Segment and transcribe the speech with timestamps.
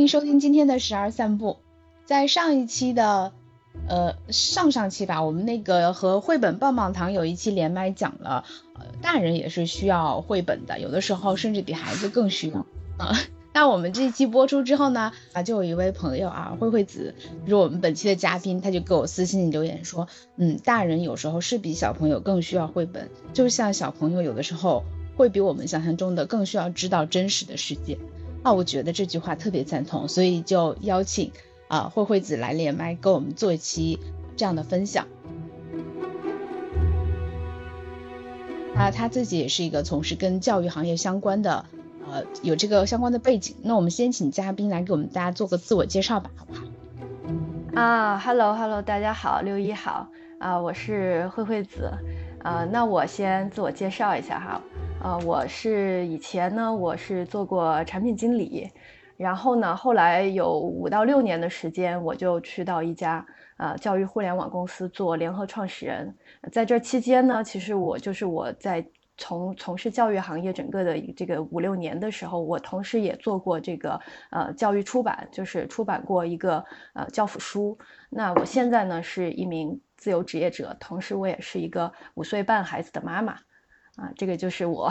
[0.00, 1.58] 欢迎收听今天的十二散步。
[2.06, 3.34] 在上一期的，
[3.86, 12.60] 呃，上上期吧，我们那个和绘本棒棒糖有一期连麦讲了，呃，大人也是需要绘本的，有的时候甚至比孩子更需要
[12.96, 13.14] 啊。
[13.52, 20.08] 那我们这一期播出之后呢，啊，就有一位朋友啊，慧慧子，就是我们本期的嘉宾，他就给我私信留言说，
[20.38, 24.82] 嗯，大人有时候是比小朋友更需要绘本，就像小朋友有的时候
[25.18, 27.98] 会比我们想象中的更需要知道真实的世界。
[28.42, 31.30] 啊，我觉得这句话特别赞同，所以就邀请
[31.68, 33.98] 啊慧慧子来连麦，跟我们做一期
[34.36, 35.06] 这样的分享。
[38.74, 41.66] 啊，他自己也是一个从事跟教育行业相关的，
[42.10, 43.56] 呃，有这个相关的背景。
[43.62, 46.62] 那我们先请嘉宾来给我们大家做个自我介绍吧，好不好？
[47.74, 51.92] 啊，Hello Hello，大家好，六一好，啊，我是慧慧子，
[52.42, 54.62] 啊，那我先自我介绍一下哈。
[55.02, 58.70] 呃，我是以前呢，我是做过产品经理，
[59.16, 63.24] 然后呢，后来有五到六年的时间，我就去到一家
[63.56, 66.14] 呃教育互联网公司做联合创始人。
[66.52, 73.98] 在这期间呢，其实我就是我在从从事教育行业整个的这个五六年的时候，我同时也做过这个
[74.30, 77.78] 呃教育出版，就是出版过一个呃教辅书。
[78.10, 83.38] 那我现在呢是一名自由职业者，同时我也是一个五岁半孩子的妈妈。
[84.00, 84.90] 啊，这个就是我，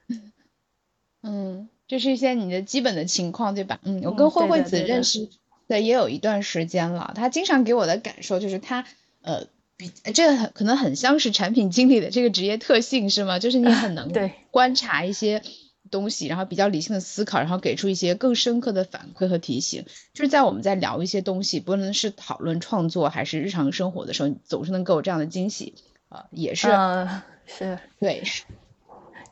[1.22, 3.80] 嗯，这是一些你的基本的情况，对吧？
[3.82, 5.30] 嗯，我跟慧慧子认识
[5.68, 8.84] 的也有一段时间了，她经常给我的感受就是她，
[9.22, 9.46] 呃，
[9.78, 13.38] 比这个很可能很像是产品经理的这个职业特性，是吗？
[13.38, 15.42] 就是你很 能对观察一些
[15.90, 19.86] 东西，然后比较理性的思考，然后给出一些更深刻的反馈和提醒。
[20.12, 25.74] 就是在我们在聊一些东西，不论是讨论创作还是日常生活的时候，总是能给我这样的惊喜
[26.10, 26.68] 啊，也是。
[27.50, 28.22] 是对，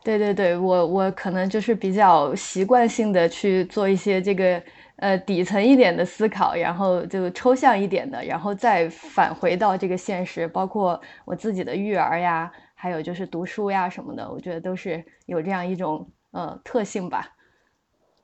[0.02, 4.60] 对对对，我我可能就是比较习惯性的去做一些这个
[4.96, 17.36] 呃底层一点的思考，然后就抽象一点的，然后再返回到这个现实，包括我自己的育儿呀，还有就是读书呀什么的，我觉得都是有这样一种呃特性吧。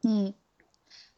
[0.04, 0.34] 嗯，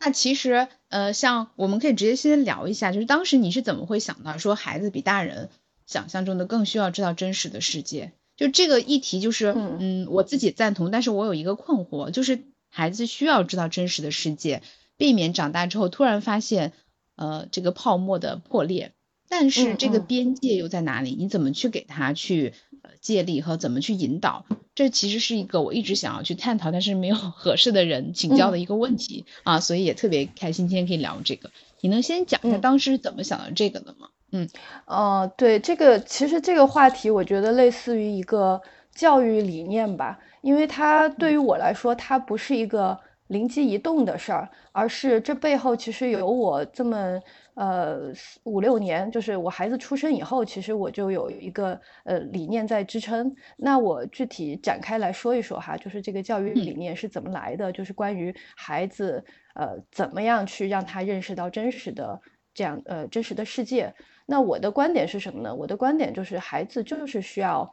[0.01, 5.49] 那其实呃，像我们可以直接先聊一下，就是当时你是怎么会想到说孩子比大人
[5.87, 8.13] 想象中的更需要知道真实的世界？
[8.37, 14.63] 就这个议题，就是嗯，我自己赞同，但是我有一个困惑，就是孩子需要知道真实的世界，
[14.97, 16.73] 避免长大之后突然发现，
[17.17, 18.93] 呃，这个泡沫的破裂。
[19.27, 21.17] 但是这个边界又在哪里？
[21.19, 22.53] 你怎么去给他去
[22.83, 24.45] 呃借力和怎么去引导？
[24.75, 31.51] 这其实是一个我一直想要去探讨，但是没有 合适的人请教的一个问题啊，所以也特别开心今天可以聊这个。
[31.81, 34.09] 你能先讲一下当时怎么想到这个的吗？
[34.37, 34.49] 嗯，
[34.87, 38.61] 哦，对，这个其实这个话题，我觉得类似于一个
[38.93, 47.21] 教育理念吧，因为它对于我来说，它不是一个灵机一动的事儿，而是这背后其实有我这么
[47.55, 48.11] 呃
[48.43, 53.33] 五六年，就是我孩子出生以后，其实我就有一个呃理念在支撑。
[53.57, 59.25] 那我具体展开来说一说哈，就是这个教育理念是怎么来的，就是关于孩子
[59.55, 62.21] 呃怎么样去让他认识到真实的
[62.53, 63.95] 这样呃真实的世界。
[64.27, 65.55] 那我的观点是什么呢？
[65.55, 67.71] 我的观点就是，孩子就是需要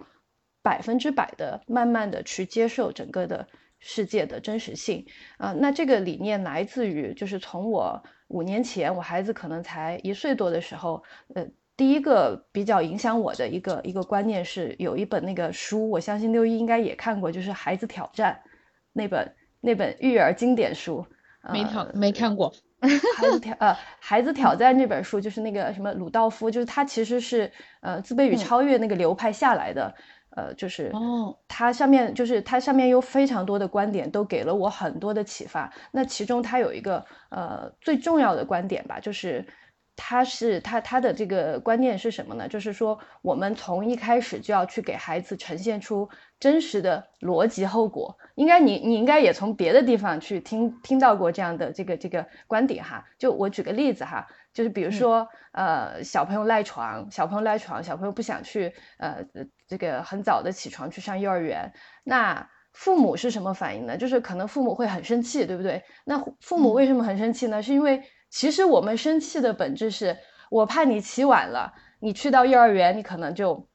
[0.62, 3.48] 百分之百的慢慢的去接受整个的
[3.80, 5.06] 世界的真实性
[5.38, 5.54] 啊。
[5.54, 11.02] 那这个理念来自于，就是从我五年前，我孩子可能才一岁多的时候，
[11.36, 11.48] 呃，
[11.78, 18.40] 第一个比较影响我的一个一个观念是，有一本那个书，我相信六一应该也看过，就是《孩子挑战》
[18.94, 21.06] 那本那本育儿经典书，
[21.52, 22.54] 没挑没看过。
[23.16, 29.94] 孩子挑呃，孩子挑战这本书就是那个什么鲁道夫，就是他其实是呃自卑与超越那个流派下来的，
[30.36, 35.72] 呃，就是哦，他上面就是他上面有非常多的观点，都给了我很多的启发。
[35.92, 39.46] 那其中他有一个呃最重要的观点吧，就是
[39.96, 42.48] 他是他他的这个观念是什么呢？
[42.48, 46.10] 就是说我们从一开始就要去给孩子呈现出
[46.42, 48.18] 真实的逻辑后果。
[48.36, 59.24] 应该你你应该也从别的地方去听听到过这样的这个这个观点哈，就我举个例子哈，就是比如说呃小朋友赖床，小朋友赖床，小朋友不想去呃
[59.68, 61.72] 这个很早的起床去上幼儿园，
[62.04, 63.96] 那父母是什么反应呢？
[63.96, 65.84] 就是可能父母会很生气，对不对？
[66.06, 67.62] 那父母为什么很生气呢？
[67.62, 70.18] 是因为其实我们生气的本质是
[70.50, 73.68] 我怕你起晚了，你去到幼儿园你可能就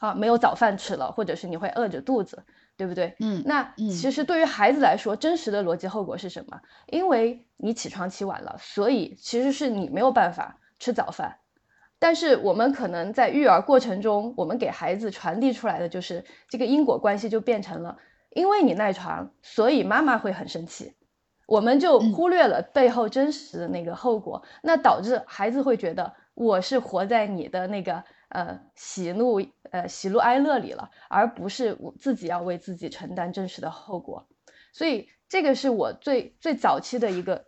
[0.00, 2.42] 啊没有早饭吃了，或者是你会饿着肚子。
[2.76, 3.14] 对不对？
[3.20, 6.58] 嗯，那其实对于孩子来说，真实的逻辑后果是什么？
[6.86, 11.36] 因为你起床起晚了，所以其实是你没有办法吃早饭。
[11.98, 17.98] 但是我们可能在育儿过程中，我们给孩子传递出来的就是这个因果关系就变成了，
[18.30, 20.94] 因为你赖床，所以妈妈会很生气。
[21.46, 34.26] 我们就忽略了背后真实的那个后果，那导致孩子会觉得我是活在你的那个呃喜怒呃喜怒哀乐里了，而不是我自己要为自己承担真实的后果。
[34.72, 37.44] 所以这个是我最最早期的一个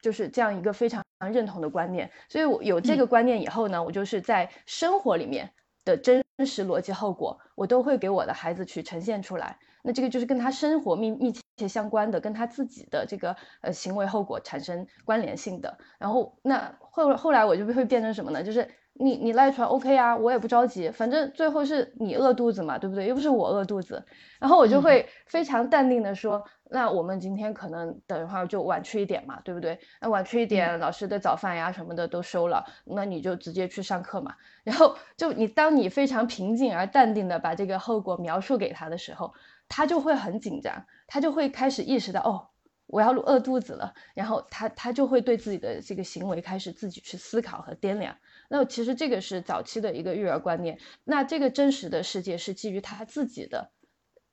[0.00, 1.02] 就是这样一个非常
[1.32, 2.08] 认同的观念。
[2.28, 5.50] 所以我有这个观念以后呢，我就是在生活里面
[5.84, 9.58] 的真实逻辑后果，我都会给我的孩子去呈现出来。
[9.86, 15.78] 那这个就是跟他生活密密切相关的，跟他自己的这个呃行为后果产生关联性的。
[15.98, 18.42] 然后那后后来我就会变成什么呢？
[18.42, 23.06] 就是你你赖床 OK 啊，我也不着急，反正最后是你饿肚子嘛，对不对？
[23.06, 24.04] 又不是我饿肚子。
[24.40, 29.78] 然后我就会非常淡定的说，那我们今天可能等一会儿就晚吃一点嘛，对不对？
[30.00, 34.34] 那晚吃一点，老师的早饭呀什么的都收了，那你就直接去上课嘛。
[34.64, 39.32] 然后就你当你非常平静而淡定的把这个后果描述给他的时候。
[39.68, 42.48] 他就会很紧张，他就会开始意识到哦，
[42.86, 48.16] 我要饿肚子了，然后他他就会对自己的这个行为开始自己去思考和掂量。
[48.48, 50.78] 那其实这个是早期的一个育儿观念。
[51.04, 53.70] 那这个真实的世界是基于他自己的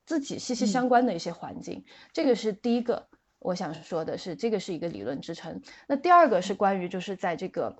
[0.06, 1.84] 自己息息相关的一些环境。
[2.12, 3.08] 这个是第一个
[3.40, 5.60] 我想说的是，这个是一个理论支撑。
[5.88, 7.76] 那第二个是关于就是在这个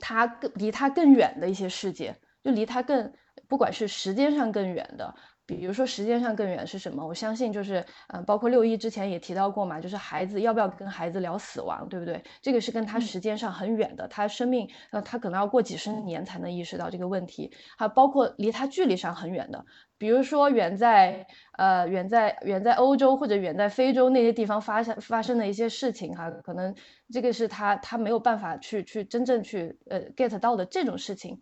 [0.00, 3.12] 他更离他更远的一些世界，就离他更
[3.46, 5.14] 不管是时间上更远的。
[5.46, 7.06] 比如说时间上更远是什么？
[7.06, 12.22] 我相信就是，嗯，包括六一之前也提到过嘛，就是孩子要不要跟孩子聊死亡，对不对？
[12.40, 17.50] 这个是跟他时间上很远的，他生命，呃，他可能要过几十年才能意识到这个问题。
[17.76, 19.62] 还包括离他距离上很远的，
[19.98, 21.26] 比如说远在，
[21.58, 26.74] 呃，远在远在欧洲或者远在非洲那些地方发生发生的一些事情，哈，可能
[27.12, 31.38] 这个是他他没有办法去去真正去呃 get 到的这种事情。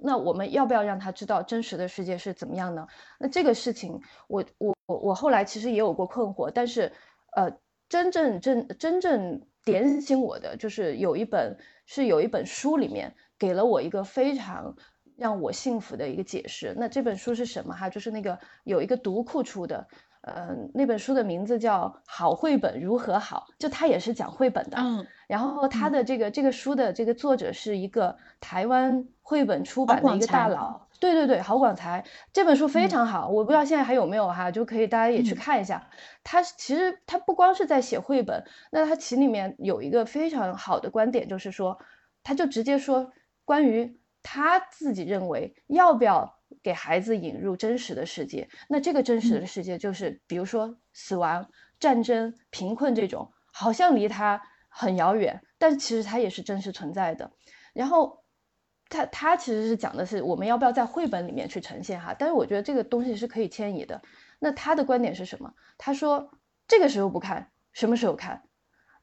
[0.00, 2.86] 那我们要不要让他知道真实的世界是怎么样呢？
[3.18, 6.92] 那这个事情，我我我我后来其实也有过困惑，但是，
[7.36, 7.50] 呃，
[7.88, 14.76] 真正真真正点醒我的，就是有一本是有一本书里面给了我一个非常
[15.16, 16.74] 让我幸福的一个解释。
[16.78, 17.90] 那这本书是什么哈？
[17.90, 19.88] 就是那个有一个读库出的。
[20.22, 24.76] 嗯，那本书的名字叫《好绘本如何好》，就它也是讲绘本的。
[24.78, 30.86] 嗯，然后它的这个这个书的这个作者是一个台湾绘本出版的一个大佬。
[31.00, 35.88] 对对对，郝广才这本书非常好，我不知道现在还有没有哈，就可以大家也去看一下。
[36.24, 41.78] 他其实他不光是在写绘本，那他其里面有一个非常好的观点，就是说，
[42.24, 43.12] 他就直接说
[43.44, 46.37] 关于他自己认为要不要。
[46.62, 57.30] 给孩子引入真实的世界，那这个真实的世界就是，比如说死亡、战争、贫困这种，好像离他很遥远，但其实它也是真实存在的。
[57.72, 58.24] 然后
[58.88, 64.00] 他他其实是讲的是我们要不要在绘本里面去呈现哈，但是我觉得这个东西是可以迁移的。
[64.38, 65.52] 那他的观点是什么？
[65.76, 66.30] 他说
[66.66, 68.42] 这个时候不看，什么时候看？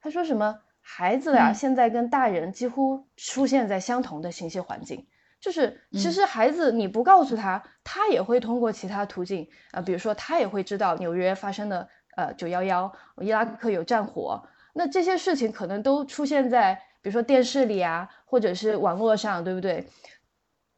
[0.02, 5.08] 他说什么孩子啊，现在跟大人几乎出现在相同的信息环境。
[5.46, 11.88] 就是，其实孩子你不告诉他，他也会通过其他途径啊，比如说他也会知道纽约发生的
[12.18, 14.44] 呃九幺幺，伊拉克有战火，
[14.74, 19.88] 那这些事情可能都出现在比如说电视里啊，或者是网络上，对不对？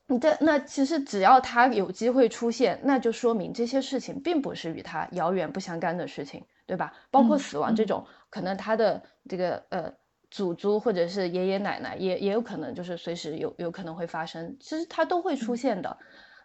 [0.08, 6.92] 你的那其实只要他有机会出现，那就说明这些事情并不是与他遥远不相干的事情，对吧？
[7.10, 9.94] 包括死亡这种，可能他的这个呃。
[10.30, 15.98] 祖祖或者是爷爷奶奶也也有可能就是随时有有可能会发生，其实它都会出现的。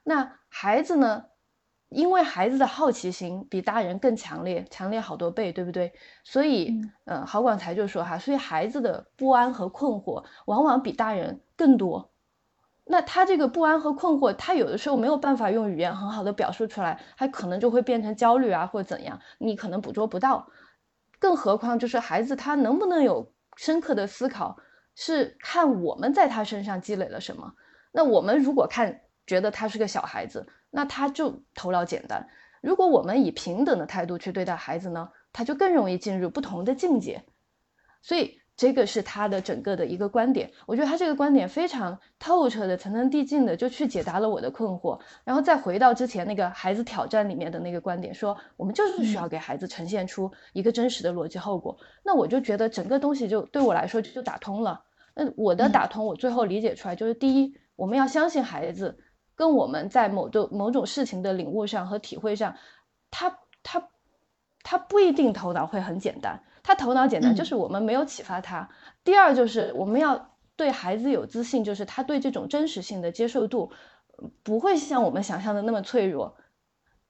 [0.05, 1.25] 那孩子呢？
[1.89, 5.93] 因为孩子的好奇心比大人更强烈，强烈好多倍，对不对？
[6.25, 12.11] 所以，嗯，郝广才就说哈，所以孩子的不安和困惑往往比大人更多。
[12.87, 20.49] 那他这个不安和困惑，他有的时候没有办法用语言很好的表述出来，他可能就会变成焦虑啊，或者怎样，你可能捕捉不到。
[21.19, 23.32] 更何况就是孩子他能不能有？
[23.57, 24.59] 深刻的思考
[24.95, 27.55] 是看我们在他身上积累了什么。
[27.93, 32.23] 那我们如果看觉得他是个小孩子，那他就头脑简单；
[32.61, 37.25] 如果我们以平等的态度去对待孩子呢，他就更容易进入不同的境界。
[38.03, 38.42] 所以。
[38.63, 44.97] 这个是他的整个的一个观点，我觉得他这个观点非常透彻的、层层递进的，就去解答了我的困惑。
[45.25, 51.77] 然后再回到之前那个孩子挑战里面的那个观点，说我们就是需要给孩子呈现出一个真实的逻辑后果。
[52.05, 54.81] 那我就觉得整个东西就对我来说就打通了。
[55.13, 58.97] 那我的打通，我最后理解出来就是：第一，我们要相信孩子
[59.35, 62.55] 跟我们在某种某种事情的领悟上和体会上，
[63.11, 63.89] 他他
[64.63, 66.41] 他不一定头脑会很简单。
[66.63, 68.69] 他头脑简单，就是我们没有启发他。
[69.03, 73.71] 第二，就是我们要对孩子有自信，就是他对这种真实性的接受度
[74.43, 76.37] 不会像我们想象的那么脆弱。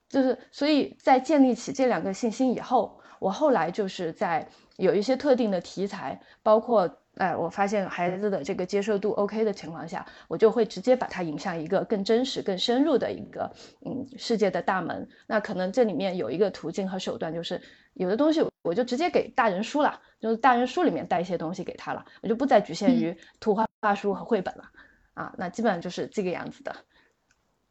[0.09, 6.99] 就是所以在建立起这两个信心以后，我后来就是在有一些特定的题材，包括。
[7.16, 13.54] 哎，我发现孩子的这个接受度 OK 的情况下，我就会直接把他引向一个更真实、更深入的一个
[13.85, 15.07] 嗯世界的大门。
[15.26, 17.61] 那可能这里面有一个途径和手段，就是
[17.92, 24.71] 有的东西我就直接给大人书了，就是大人书里面带一些东西给他了，我就不再局限于图画书和绘本了。
[25.12, 26.76] 啊，那基本上就是这个样子的。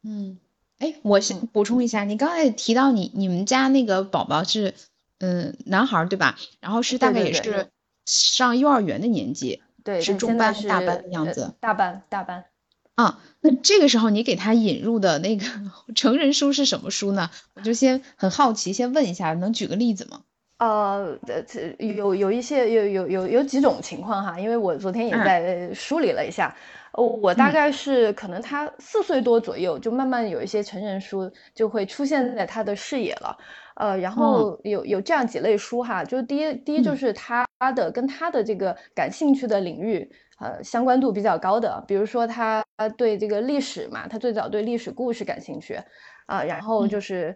[0.04, 0.38] 嗯，
[0.78, 4.74] 哎，我先补充一下，你刚才提到你你们家那个宝宝是
[5.18, 6.36] 嗯男孩对吧？
[6.60, 7.66] 然后是大概也是。
[8.04, 12.44] 上幼儿园的年纪，对，是中班大班的样子，大班大班。
[12.94, 15.46] 啊，那这个时候你给他引入的那个
[15.94, 17.30] 成人书是什么书呢？
[17.54, 20.22] 我就先很好奇，先问一下，能举个例子吗？
[20.58, 21.18] 呃，
[21.48, 26.54] 这有有一些有有有有几种情况哈，因为我昨天也在梳理了一下，
[26.94, 33.36] 我大概是可能他四岁多左右，就慢慢有一些成人书就会出现在他的视野了。
[33.76, 40.06] 呃，然后有有这样几类书哈，就是第一第一就是他的跟他的这个感兴趣的领域，
[40.38, 42.62] 呃，相关度比较高的，比如说他
[42.98, 45.80] 对这个历史嘛，他最早对历史故事感兴趣，
[46.26, 47.34] 啊，然后就是，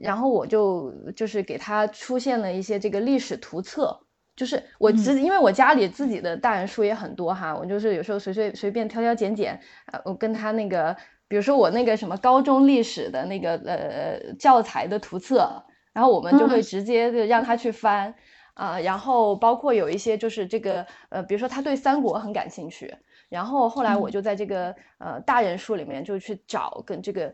[0.00, 4.03] 然后我就就是给他出现了一些这个历史图册，
[4.36, 9.60] 就是我自因为我家里自己的大人书也很多哈，我就是有时候随随随便挑挑拣拣，
[9.92, 10.96] 呃，我跟他那个，
[11.28, 15.64] 比如说我那个什么高中历史的那个呃教材的图册。
[15.94, 18.12] 然后我们就会直接的让他去翻，
[18.54, 22.92] 啊，然后包括有一些就是这个呃，比如说他对三国很感兴趣，
[23.28, 27.32] 然后后来我就在这个呃大人书里面就去找跟这个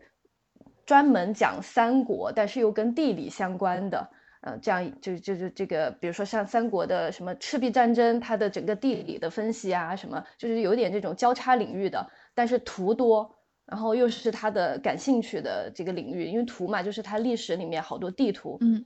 [0.84, 4.06] 专门讲三国，但是又跟地理相关的，
[4.40, 13.36] 呃，这样就就就这个，比如说像三国的什么赤壁战争，它的整个地理的分析啊，什么就是有点这种交叉领域的，但是图多。
[13.66, 18.84] 然后又是他的感兴趣的这个领域，因为图嘛，就是他历史里面好多地图，嗯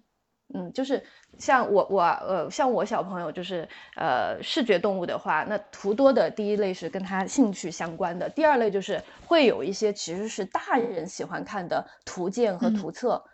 [0.53, 1.03] 嗯，就是
[1.39, 13.31] 像我我呃，像我小朋友就是呃视觉动物的话，那图多的第一类是跟他兴趣相关的，第二类就是会有一些其实是大人喜欢看的图鉴和图册，嗯，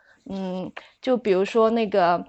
[1.01, 2.25] 就比如说那个，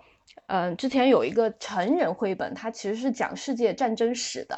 [0.47, 4.55] 嗯，之前有一个成人绘本，它其实是讲世界战争史的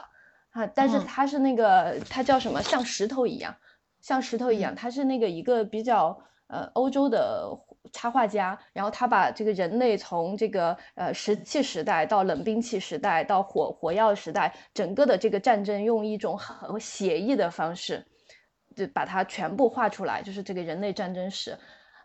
[0.52, 3.56] 啊，但是它是那个它叫什么，像石头一样。
[4.02, 7.50] 像石头一样，它是那个一个比较呃欧洲的
[7.94, 18.06] 插画家，然后他把这个人类从这个呃石器时代到冷兵器时代到火火药时代，整个的这个战争用一种很写意的方式，
[18.76, 21.58] 就把它全部画出来，就是这个人类战争史。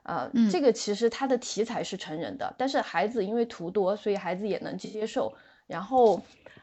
[0.09, 5.33] 啊，这个其实它的题材是成人的，但是孩子因为图多，所以孩子也能接受。
[5.67, 6.21] 然后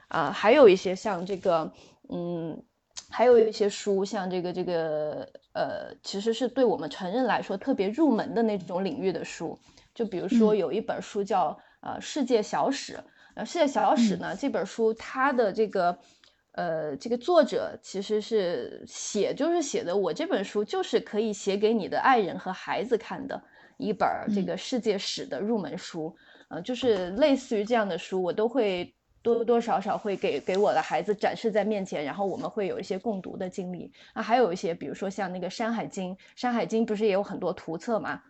[0.08, 1.72] 啊，还有一些像这个
[2.10, 2.62] 嗯。
[3.10, 9.58] 还有一些书，像这个这个呃，其实是对我们成人来说特别入门的那种领域的书。
[9.94, 12.94] 就比如说有一本书叫呃《世界小史》，
[13.36, 15.98] 呃《世界小史》呢这本书它的这个
[16.56, 23.42] 呃这个作者其实是写就是写的我这本书就是可以写给你的爱人和孩子看的
[23.78, 26.16] 一本这个世界史的入门书，
[26.50, 28.92] 呃就是类似于这样的书我都会。
[29.26, 38.22] 多多少少会给给我的孩子展示在面前，然后我们会有一些共读的经历啊，还有一些，比如说像那个《山海经》，《山海经》不是也有很多图册嘛？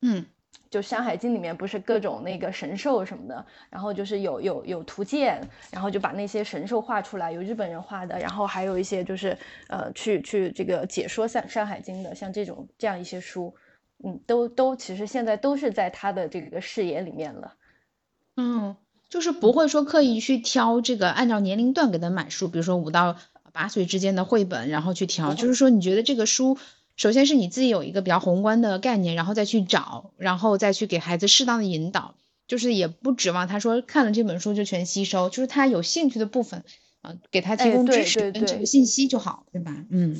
[0.00, 0.24] 嗯，
[0.70, 5.40] 就《山海经》里面不是各种那个神兽什么的，然后就是有有有图鉴，
[5.70, 9.36] 然后就把那些神兽画出来，有日本人画的，然后还有一些就是
[9.68, 13.54] 呃去去这个解说《山山海经》的，像这种这样一些书，
[14.04, 17.54] 嗯，都都其实现在都是在他的这个视野里面了，
[18.36, 18.76] 嗯。
[19.08, 23.14] 就是不会说刻意去挑这个按照年龄段给他买书，比如说五到
[23.52, 25.34] 八岁之间的绘本，然后去挑。
[25.34, 26.56] 就是说你觉得这个书，
[27.02, 32.14] 首先是你自己有一个比较宏观的概念，然后再去找，然后再去给孩子适当的引导。
[32.46, 36.62] 就是也不指望他说看了这本书就全吸收，就是他有兴趣的部分，
[37.00, 39.74] 啊，给他提供知识跟这个信息就好，对吧？
[39.90, 40.16] 嗯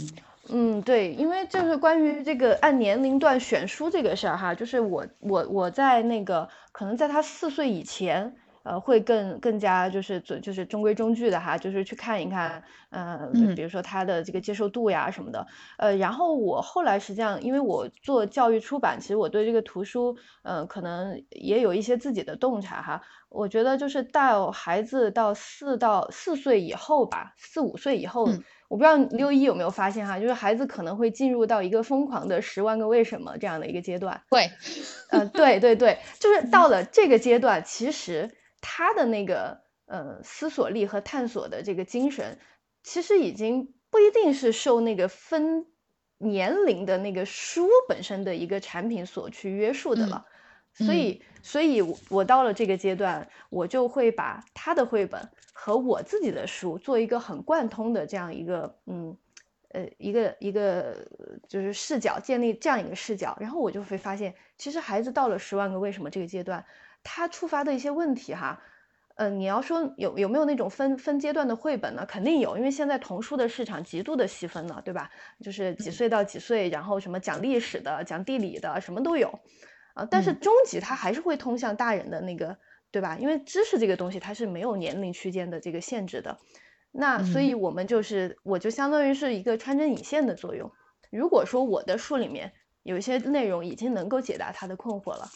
[0.48, 8.34] 嗯，对，因为就是关于这个按年龄段选书这个事儿哈，就是我我我在那个可能在他四岁以前。
[8.64, 15.46] 呃，会更更加就是就是中规中矩的哈，就是去看一看，呃，比如说他的这个接受度呀什么的，
[15.78, 23.02] 呃，然后我后来实际上，因为我做教育出版，其实我对这个图书，嗯，可能也有一些自己的洞察哈。
[23.28, 28.28] 我觉得就是到孩子到四到四岁以后吧，四五岁以后，
[28.68, 34.22] 我不知道六一有没有发现哈，就是孩子可能会进入到一个疯狂的十万个为什么这样的一个阶段。
[34.28, 34.50] 会，
[35.10, 38.30] 嗯，对对对，就是到了这个阶段，其实。
[38.62, 42.38] 他的那个呃思索力和探索的这个精神，
[42.82, 45.66] 其实已经不一定是受那个分
[46.16, 50.24] 年龄的那个书本身的一个产品所去约束的了。
[50.74, 55.20] 所以，所以我到了这个阶段，我就会把他的绘本
[55.52, 59.14] 和我自己的书做一个很贯通的这样一个，嗯，
[59.68, 61.06] 呃，一个一个
[61.46, 66.64] 就是视角，建立这样一个视角，然后我就会发现，其实孩子到了十万个为什么这个阶段，
[67.02, 68.62] 他触发的一些问题，哈。
[69.16, 72.06] 嗯，你要说有有没有那种分分阶段的绘本呢？
[72.06, 75.10] 肯定有，因为现在童书的市场极度的细分了，对吧？
[75.38, 79.28] 就是几岁到几岁，然后什么讲历史的、讲地理的，什么都有，
[79.92, 82.56] 啊，但是终极它还是会通向大人的那个，
[82.90, 83.18] 对吧？
[83.20, 86.38] 因为知识这个东西它是没有年龄区间的这个限制的，
[86.90, 90.72] 那所以我们就是我就相当于是一个穿针引线的作用。
[91.10, 92.50] 如果说我的书里面
[92.82, 95.28] 有一些内容已经能够解答他的困惑了。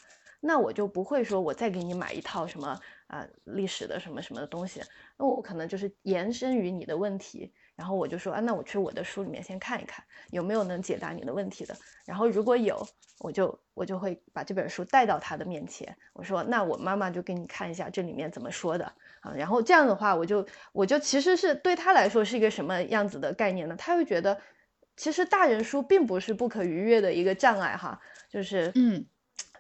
[0.46, 4.80] 那我就不会说，我再给你买一套什么啊历史的什么什么的东西，
[5.18, 12.86] 那我可能就是延伸于你的问题，然后我就说啊，那我去我的书里面先看一看，有没有能解答你的问题的，然后如果有，
[13.18, 18.84] 我就我就会把这本书带到他的面前，我说那我妈妈就给你看一下这里面怎么说的
[19.20, 23.74] 啊，然后这样的话，我就我就其实是对他来说是一个什么样子的概念呢？
[23.76, 24.40] 他会觉得，
[24.96, 28.00] 其实大人书并不是不可逾越的一个障碍哈，
[28.30, 29.04] 就是嗯，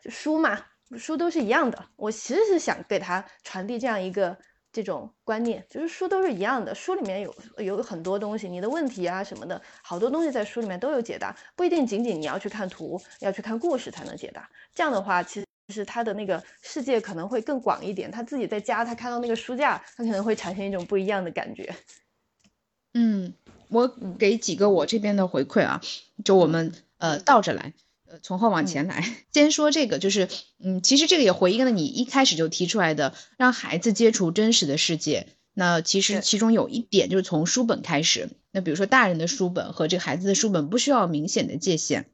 [0.08, 0.64] 书嘛。
[0.96, 4.36] 书都是一样的，我其实是想给他传递这样一个
[4.70, 14.48] 这种观念，就是书都是一样的，书里面有有很多东西，你的问题啊什么的，好多东西在书里面都有解答，不一定仅仅你要去看图，要去看故事才能解答。
[14.74, 21.74] 这样的话，其实是他的那个世界可能会更广一点，他自己在家，他看到那个书架，他可能会产生一种不一样的感觉。
[22.94, 23.34] 嗯，
[23.68, 23.88] 我
[24.18, 25.80] 给几个我这边的回馈啊，
[26.24, 27.72] 就我们呃倒着来。
[28.08, 35.26] 呃，从后往前来，先说这个，就是，嗯，其实这个也回应了你一开始就提出来的，让孩子接触真实的世界。
[35.54, 38.28] 那其实其中有一点就是从书本开始。
[38.52, 42.06] 那比如说大人的书本和这个孩子的书本不需要明显的界限。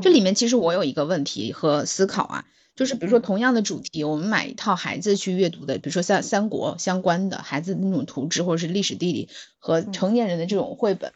[0.00, 2.44] 这里面其实我有一个问题和思考啊，
[2.76, 11.12] 就是比如说同样的主题，我们买一套孩子去阅读的，比如说三三国相关的孩子的那种图纸或者是历史地理和成年人的这种绘本。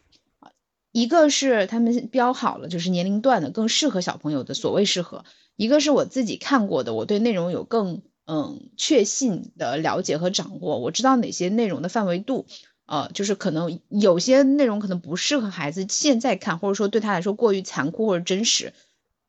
[0.96, 12.46] 一个是他们标好了，就是年龄段的更适合小朋友的，所谓适合；一个是我自己看过的，我对内容有更嗯确信的了解和掌握，我知道哪些内容的范围度，
[12.86, 18.72] 呃，就是可能有些内容可能不适合孩子现在看，或者说对他来说过于残酷或者真实。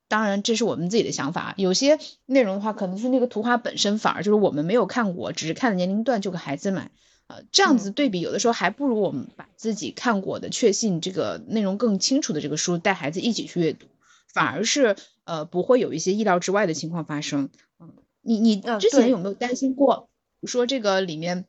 [0.08, 1.54] 当然，这是我们自己的想法。
[1.58, 6.92] 有些内容的话，可能是那个图画本身反而就是我们没有看过，只是看了年龄段就给孩子买。
[7.28, 13.88] 呃，这样子对比，有的时候还不如我们把自己看过的、确信这个内容更清楚的这个书带孩子一起去阅读，
[14.34, 17.50] 反而是呃不会有一些意料之外的情况发生。
[17.82, 20.08] 嗯，你你之前有没有担心过，
[20.46, 21.44] 说这个里面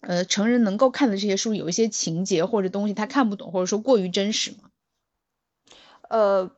[0.00, 4.68] 呃成人能够看的这些书有一些情节或者东西他看不懂，或者说过于真实吗？
[6.10, 6.50] 呃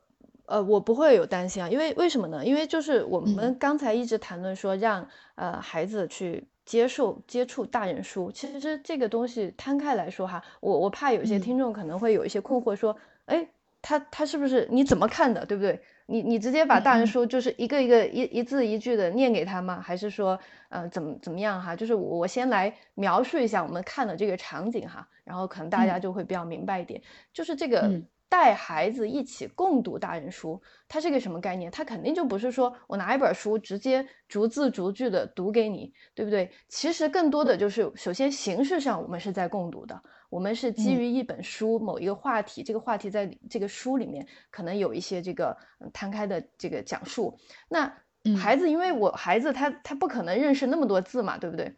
[0.45, 2.45] 呃，我不会有担心啊，因为为什么呢？
[2.45, 6.49] 因为就是我们刚才一直谈论说让呃孩子去。
[6.67, 12.93] 接受接触大人书，其实这个东西摊开来说哈，我我怕有些听众可能会有一些困惑，说，
[13.25, 13.47] 哎，
[13.81, 15.79] 他他是不是你怎么看的，对不对？
[16.07, 19.79] 你你直接把大人书就是一个一个一一字一句的念给他吗？
[19.81, 21.73] 还是说，呃，怎么怎么样哈？
[21.73, 27.01] 就是我先来描述一下我们看的这个场景哈，然后可能大家就会比较明白一点，
[27.31, 27.89] 就是这个。
[28.29, 31.71] 带孩子一起共读大人书，它是个什么概念？
[31.71, 36.51] 它肯定就不是说我拿一本书直接逐字逐句的读给你，对不对？
[36.67, 45.55] 其实更多的就是，首先形式上我们是在共读的，我们是基于一本书某一个话题，这个话题在这个书里面可能有一些这个
[45.93, 47.39] 摊开的这个讲述。
[47.69, 47.93] 那
[48.37, 51.73] 孩子，因为我孩子他他不可能认识那么多字嘛，对不对？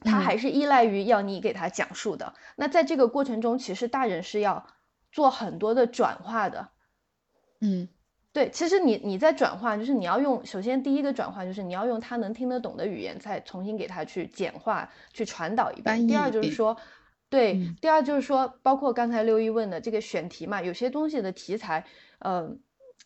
[0.00, 2.34] 他还是依赖于要你给他讲述的。
[2.56, 4.66] 那在这个过程中，其实大人是要。
[5.18, 6.68] 做很多的转化的，
[7.60, 7.88] 嗯，
[8.32, 16.06] 对，其实你你在转化，就是你要用，首先第一个转化就是你要用他能听得懂的语言，再重新给他去简化、去传导一遍。
[16.06, 16.76] 第二就是说，
[17.28, 21.84] 对，第二就是说，包括刚才六一问的这个选题嘛，有些东西的题材，
[22.20, 22.48] 呃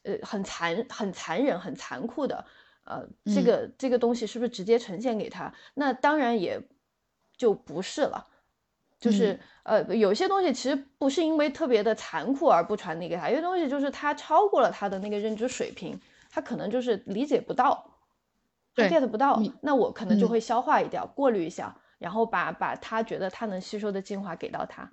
[0.03, 2.45] 呃，很残、很残忍、很残酷的，
[2.85, 5.51] 呃，这个这个东西是不是直接呈现给他？
[5.73, 6.61] 那当然也
[7.39, 8.29] 就不是了。
[9.03, 17.85] 就是呃，有些东西其实不是因为特别的残酷而不传递给他，有些东西就是他超过了他的那个认知水平，他可能就是理解不到，
[18.77, 24.89] 他 get 不到，那我可能就会消化一掉，过滤一下，然后把把他觉得他能吸收的精华给到他。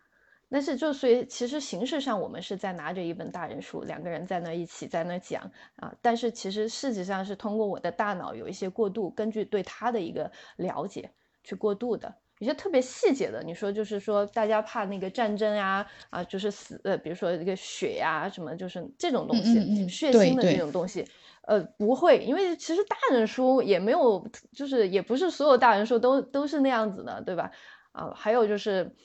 [0.51, 5.43] 但是就所以其实形式上我们是在拿着一本大人书，两个人在那一起在那讲
[5.75, 11.11] 啊，但是其实实际上是通过我的大脑有一些过渡，根据对他的一个了解
[11.43, 12.11] 去过渡的。
[12.39, 21.05] 有些特别细节的，你说就是说大家怕那个战争呀，啊，就是死呃，比如说这个血呀什么，就是这种东西，血腥的这种东西，
[21.47, 27.51] 呃，不会，因为其实大人书也没有，就是也不是所有大人书都都是那样子的，对吧？
[27.91, 28.95] 啊，还有就是，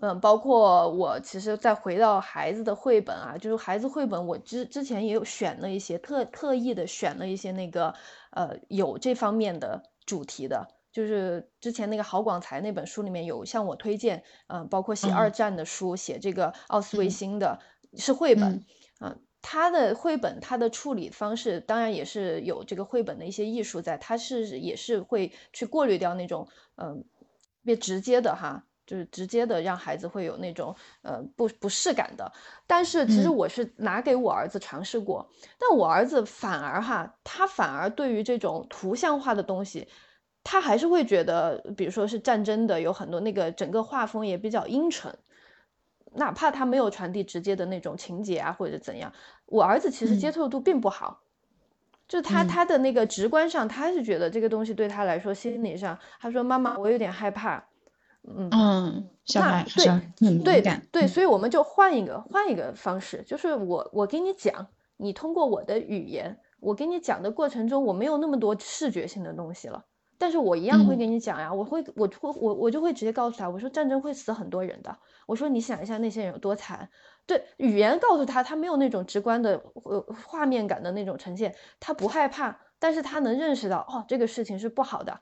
[0.00, 7.94] 嗯，包括我其实再回到孩子的绘本啊，就是孩子绘本，我之之前也有选了一些特特意的选了一些那个
[8.30, 17.60] 呃有这方面的主题的，就是之前那个郝广才那本书里面有向我推荐，嗯，包括写二战的书，写这个奥斯维辛的
[17.98, 18.64] 是绘本，
[19.02, 19.20] 嗯。
[19.42, 27.04] 他的绘本，他的处理方式当然也是有这个绘本的一些艺术在，他是也是会去过滤掉那种嗯，
[27.62, 32.32] 别直接的哈，就是直接的让孩子会有那种呃不不适感的。
[32.66, 35.30] 但是其实我是拿给我儿子尝试过，
[35.60, 39.86] 但我儿子反而哈，他反而对于这种图像化的东西，
[40.48, 45.12] 他还是会觉得，比如说是战争的，有很多那个整个画风也比较阴沉。
[46.14, 49.12] 哪怕他没有传递直接的那种情节啊，或者怎样，
[49.46, 51.20] 我儿子其实接受度并不好，
[52.06, 57.62] 就他他的那个直观上，他是觉得这个东西对他来说心理上，他说妈妈我有点害怕，
[58.22, 59.64] 嗯嗯，小孩
[60.44, 69.84] 对对对，所以我们就换一个换一个方式，就是我我给你讲，你通过我的语言，我给你讲的过程中，我没有那么多视觉性的东西了。
[70.18, 76.88] 但是我一样会给你讲呀，我会，我会，我我就会直接告诉他，我说战争会死很多人的，我说你想一下那些人有多惨，
[77.26, 85.20] 对，语言告诉他，他没有那种直观的呃画面感的那种呈现，他不害怕，但是他能认识到，哦，这个事情是不好的，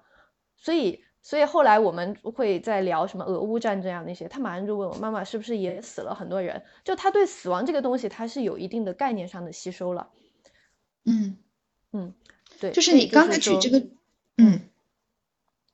[0.56, 10.10] 所以，所以后来我们会在聊什么俄乌战争啊那些，他马上就问我妈妈是不是也死了很多人，就他对死亡这个东西他是有一定的概念上的吸收了，
[11.04, 11.38] 嗯。
[11.96, 12.12] 嗯，
[12.58, 13.78] 对，就是你刚才举这个，
[14.36, 14.68] 嗯。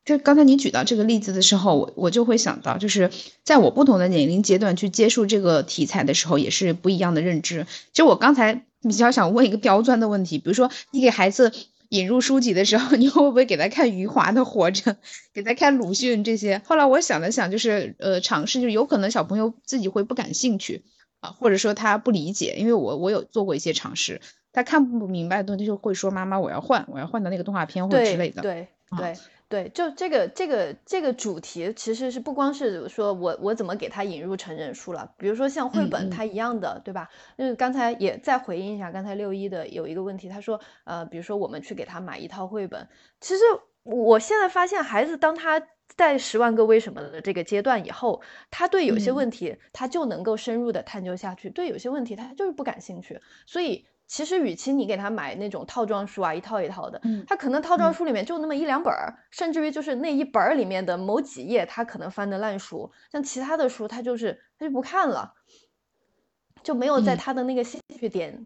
[0.04, 3.10] 就刚才你举到这个例子的时候，我我就会想到，就是
[3.44, 7.66] 在我不同的年龄阶段去接触这个题材的时候，也是不一样的认知。
[7.92, 11.52] 就我刚才比较想问一个刁钻的问题，比如说你给孩子
[11.90, 14.92] 引入书籍的时候， 你会不会给他看余华的《活着》，
[15.34, 16.60] 给他看鲁迅这些？
[16.64, 20.82] 后来我想了想，就是呃，尝试，就有可能小朋友自己会不感兴趣
[21.20, 24.20] 啊，或者说他不理解，因为我我有做过一些尝试，
[24.52, 28.40] 他看不明白的东西就会说妈妈，我要换，我要换到那个动画片或者之类的。
[28.40, 28.68] 对对。
[28.98, 29.16] 对，
[29.70, 37.08] 就这个这个这个主题，其实是不光是说我我怎么给他引入成人书了，比如说像绘本，它一样的，对吧？
[37.36, 42.88] 就是刚才也再回应一下刚才六一的有一个问题，他说，呃，比如说我们去给他买一套绘本，
[43.20, 43.42] 其实
[43.82, 45.60] 我现在发现孩子当他
[45.96, 53.84] 在十万个为什么的这个阶段以后，他对有些问题他就能够深入的探究下去，对有些问题他就是不感兴趣，所以。
[54.10, 65.32] 其实，与其你给他买那种套装书啊，一套一套的，他可能套装书里面就那么一两本儿，甚至于就是那一本儿里面的某几页，他可能翻的烂书，像其他的书，他就是他就不看了，
[66.64, 68.44] 就没有在他的那个兴趣点。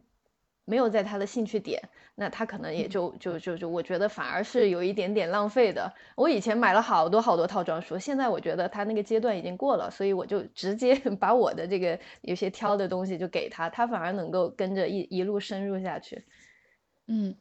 [0.66, 1.82] 没有在他的兴趣点，
[2.14, 5.92] 那他可能也就就就就，我觉得反而是有一点点浪费的。
[6.16, 16.24] 我以前买了好多好多套装书，现在我觉得他那个阶段已经过了，所以我就直接 把我的这个有些挑的东西就给他，他反而能够跟着一一路深入下去。
[17.06, 17.36] 嗯，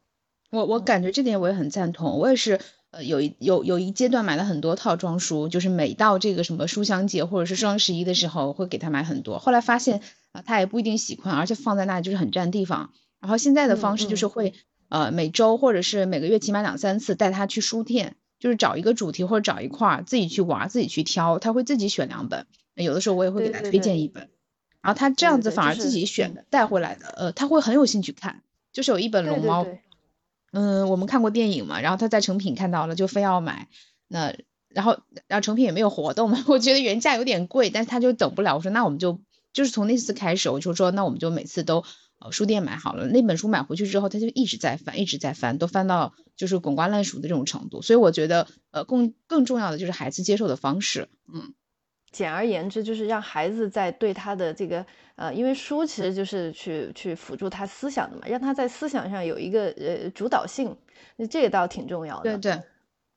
[0.51, 2.59] 我我感觉这点我也很赞同，我也是
[2.91, 10.01] 呃有一有有一阶段买了很多套装书，就是每到这个什么书香节或者是双十一的时候会给他买很多，后来发现
[10.33, 12.91] 啊他也不一定喜欢，而且放在那里就是很占地方。
[13.23, 14.53] 然后现在的方式就是会，
[14.89, 24.29] 呃，每周或者是每个月起码两三次带他去书店，就是找一个主题或者找一块儿自己去玩，自己去挑，他会自己选两本，有的时候我也会给他推荐一本，
[24.81, 29.65] 然后他这样子反而自己选的带回来的，呃，他会很有兴趣看，就是有一本龙猫，
[30.51, 33.69] 嗯，我们看过电影嘛，然后他在成品看到了就非要买，
[34.09, 34.35] 那
[34.67, 39.21] 然后然后成品也没有活动嘛， 我觉得原价有点贵，但是他就等不了，我说那我们就
[39.53, 41.85] 就是从那次开始，我就说那我们就每次都。
[42.31, 47.81] 书店买好了那本书买回去之后，他就一直在翻，一直在翻，都翻到就是滚瓜烂熟的这种程度。
[47.81, 51.09] 所以我觉得，呃，更更重要的就是孩子接受的方式。
[51.33, 51.53] 嗯，
[52.11, 60.75] 简而言之，就是让孩子在对他的这个，呃，因为书其实就是去去辅助他思想的嘛，让他在思想上有一个呃主导性，
[61.15, 62.37] 那这个倒挺重要的。
[62.37, 62.63] 对对。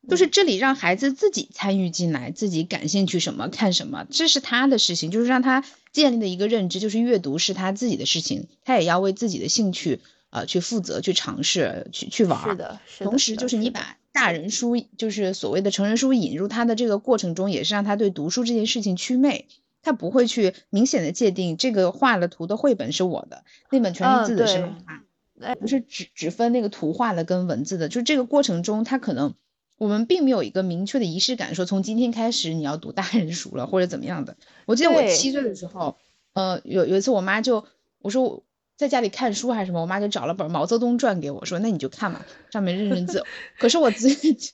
[0.08, 5.10] 就是这里让孩子自己参与进来，自己感兴趣什么看什么，这是他的事情。
[5.10, 12.40] 就是让他建立的一个认知，就是阅读是他自己的事情，他也要为自己的兴趣呃去负责，去尝试，去去玩。
[12.48, 13.10] 是的，是的。
[13.10, 19.46] 同时，就是你把大人书，就是所谓的成人书引入他的这个过程中，也是让他对读书这件事情祛魅，
[19.82, 25.02] 他不会去明显的界定这个画了图的绘本是我的，那本全是字的是妈
[25.38, 29.34] 妈，不是只只分那个图画的跟文字的，就这个过程中他可能。
[29.78, 34.36] 我们并没有一个明确的仪式感，说从今天开始你要读大人书了或者怎么样的。
[34.64, 35.96] 我记得我七岁的时候，
[36.32, 37.64] 呃，有有一次我妈就
[38.00, 38.42] 我说
[38.76, 43.24] 在家里看书还是什么，我妈就找了本《毛泽东传》给我，说那你就看嘛，上面认认字。
[43.58, 44.52] 可是我自己，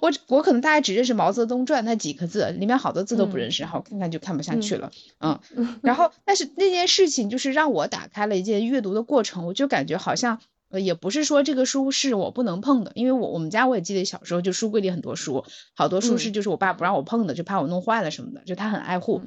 [0.00, 4.90] 我我可能大概只认识《毛泽东传》那几个字，里面好多字都不认识，然后看看就看不下去了。
[5.20, 5.38] 嗯，
[5.82, 19.22] 然后但是那件事情就是让我打开了一件阅读的过程，我就感觉好像呃也不是说这个书是我不能碰的，因为我我们家我也记得小时候就书柜里很多书，好多书是就是我爸不让我碰的，就怕我弄坏了什么的，就他很爱护，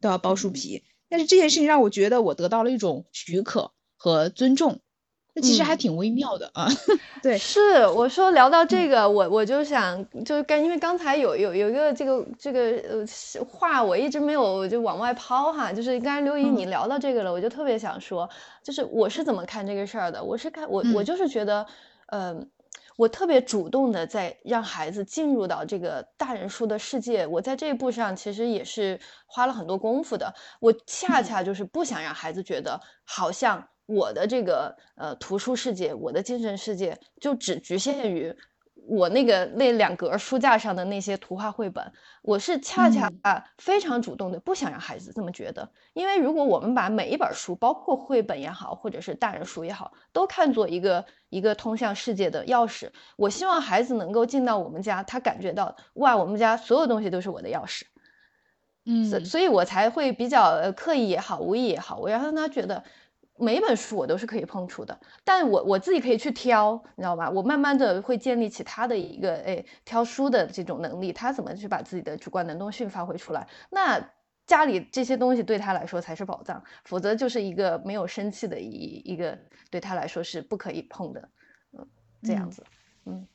[0.00, 0.84] 都要包书皮。
[1.08, 4.80] 但是这件事情让我觉得我得到了一种许可和尊重，
[5.34, 6.68] 那其实还挺微妙的啊。
[7.22, 18.28] 对，是我说聊到这个，我我就想就是跟因为刚才有有有一个这个这个呃话，我一直没有就往外抛哈，就是刚才刘姨你聊到这个了，我就特别想说，
[18.62, 20.22] 就是我是怎么看这个事儿的？
[20.22, 21.66] 我是看我我就是觉得，
[22.06, 22.48] 嗯。
[22.96, 30.32] 我特别主动的在让孩子进入到这个大人书的世界，我在这一步上其实也是花了很多功夫的。
[30.60, 38.34] 我恰恰就是不想让孩子觉得好像我的这个呃图书世界，我的精神世界就只局限于。
[38.86, 41.82] 我那个那两格书架上的那些图画绘本，
[42.20, 45.66] 我是恰恰啊非常主动的，不想让孩子这么觉得。
[45.94, 57.84] 因为如果我们把每一本书，包括绘本也好，或者是大人书也好，都看作一个一个通向世界的钥匙，我希望孩子能够进到我们家，他感觉到哇，我们家所有东西都是我的钥匙。
[58.84, 62.84] 嗯，所所以，我才会比较刻意也好，无意也好，我要让他觉得。
[63.36, 67.28] 每本书我都是可以碰触的，但我我自己可以去挑，你知道吧？
[67.28, 73.48] 我慢慢的会建立起他的一个哎挑书的这种能力，他怎么去把自己的主观能动性发挥出来？
[73.70, 74.12] 那
[74.46, 79.36] 家里这些东西对他来说才是宝藏，否则就是一个没有生气的一一个
[79.68, 81.28] 对他来说是不可以碰的，
[81.76, 81.88] 嗯，
[82.22, 82.62] 这样子，
[83.04, 83.26] 嗯，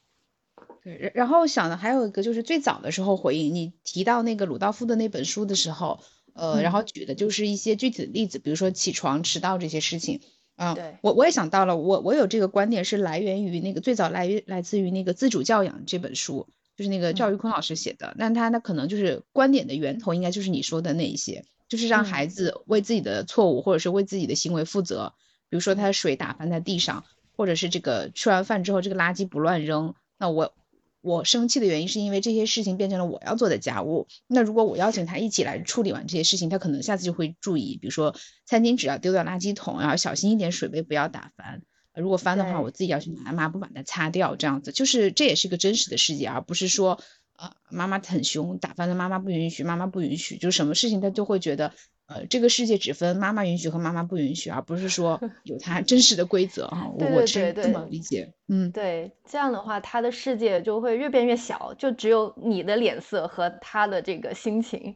[0.82, 1.12] 对。
[1.14, 6.00] 然后想的还有一个就是最早的时候回应你提到那个鲁道夫的那本书的时候。
[6.40, 10.22] 呃，然后举的就是一些具体的例子，比如说起床迟到这些事情。
[10.56, 18.14] 嗯，对我我也想到了，我我有这个观点是来源于那个最早来来自于那个自主教养这本书，就是那个赵玉坤老师写的。
[18.18, 25.14] 那他那可能就是观点的源头，应该就是你说的那一些，就是让孩子为自己的错误或者是为自己的行为负责。
[25.50, 27.06] 比如说他的水打翻在地上，
[27.38, 29.94] 或者是这个吃完饭之后这个垃圾不乱扔。
[30.18, 30.54] 那我。
[31.02, 34.08] 我生气的原因是因为这些事情变成了我要做的家务。
[34.28, 41.62] 那如果我邀请他一起来处理完这些事情，他可能下次就会注意，比如说餐巾纸要丢到垃圾桶，然后小心一点，水杯不要打翻。
[41.96, 44.36] 如果翻的话，我自己要去拿抹布把它擦掉。
[44.36, 47.02] 这样子就是这也是一个真实的世界，而不是说，
[47.38, 51.74] 呃，妈妈很凶，打翻了妈妈不允许，妈妈不允许，就什么事情他就会觉得。
[52.10, 56.92] 呃，这个世界只分妈妈允许和妈妈不允许，而不是说 有它真实的规则哈。
[56.98, 58.34] 我是这么理解。
[58.48, 64.96] 嗯，对，这样的话，他的世界就会越变越小，就只有你的脸色和他的这个心情。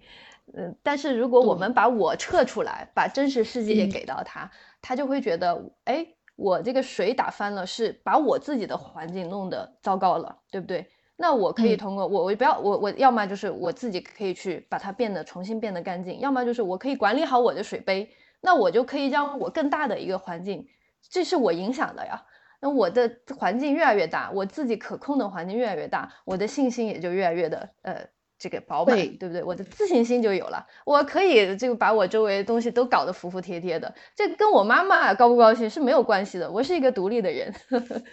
[0.56, 4.50] 嗯，但是如果我们把我撤出来，把真实世界也给到他，
[4.82, 10.88] 他就会觉得，哎，我这个水打翻了，是把我自己的环境弄得糟糕了，对不对？
[11.16, 18.10] 那我可以通过我我不要我我要么就是我自己可以去把它变得重新变得干净，要么就是我可以管理好我的水杯，
[18.42, 20.68] 那我就可以让我更大的一个环境，
[21.10, 22.24] 这是我影响的呀。
[22.60, 28.08] 那我的环境越来越大，我自己可控的环境越来越大，我的信心也就越来越的呃
[28.40, 29.44] 这个饱满，对不对？
[29.44, 37.54] 我的自信心就有了，我可以这个把我周围的东西都搞得服服帖帖的，这跟我妈妈高不高兴是没有关系的，我是一个独立的人。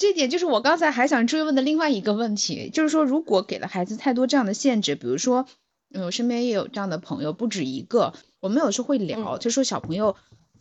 [0.00, 5.46] 这点就是我刚才还想追问的另外一个问题，就是说，如果给了孩子太多这样的限制，比如说，
[5.92, 8.14] 嗯，我身边也有这样的朋友，不止一个。
[8.40, 10.16] 我们有时候会聊，就说小朋友，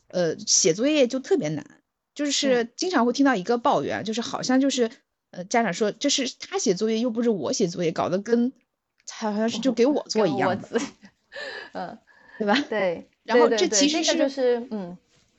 [0.09, 1.65] 呃，写作业就特别难，
[2.13, 4.91] 就是经常会听到一个抱怨，就是好像就是，
[5.31, 8.51] 呃，家长说这是他写作业，又不是我写作业，搞得跟
[9.09, 10.81] 好像是就给我做一样的，
[11.71, 11.97] 嗯，
[12.37, 12.61] 对吧？
[12.67, 13.07] 对。
[13.23, 14.97] 然后这其实是就是，嗯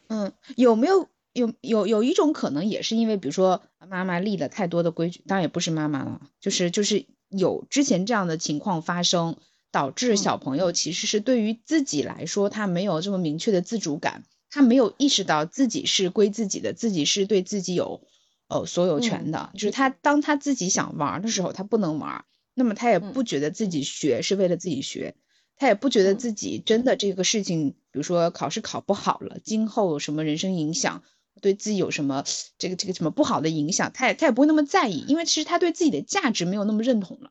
[0.09, 1.07] 嗯，有没有？
[1.33, 9.37] 有有有一种可能，也是因为，比如说妈妈立了太多的规矩，当然也不是妈妈了，就是就是有之前这样的情况发生，
[9.71, 18.03] 导致小朋友其实是对于自己来说，他没有这么明确的自主感，他没有意识到自己是归自己的，自己是对自己有
[18.49, 25.15] 呃所有权的，就是他当他自己想玩的时候，他不能玩，那么他也不觉得自己学是为了自己学。
[25.57, 31.03] 他也不觉得自己真的这个事情，比如说考试考不好了，今后有什么人生影响？
[31.41, 32.25] 对自己有什么
[32.59, 37.31] 这个这个什么不好的影响，他也他也不会那么在意，因为其实他对自己的价值没有那么认同了，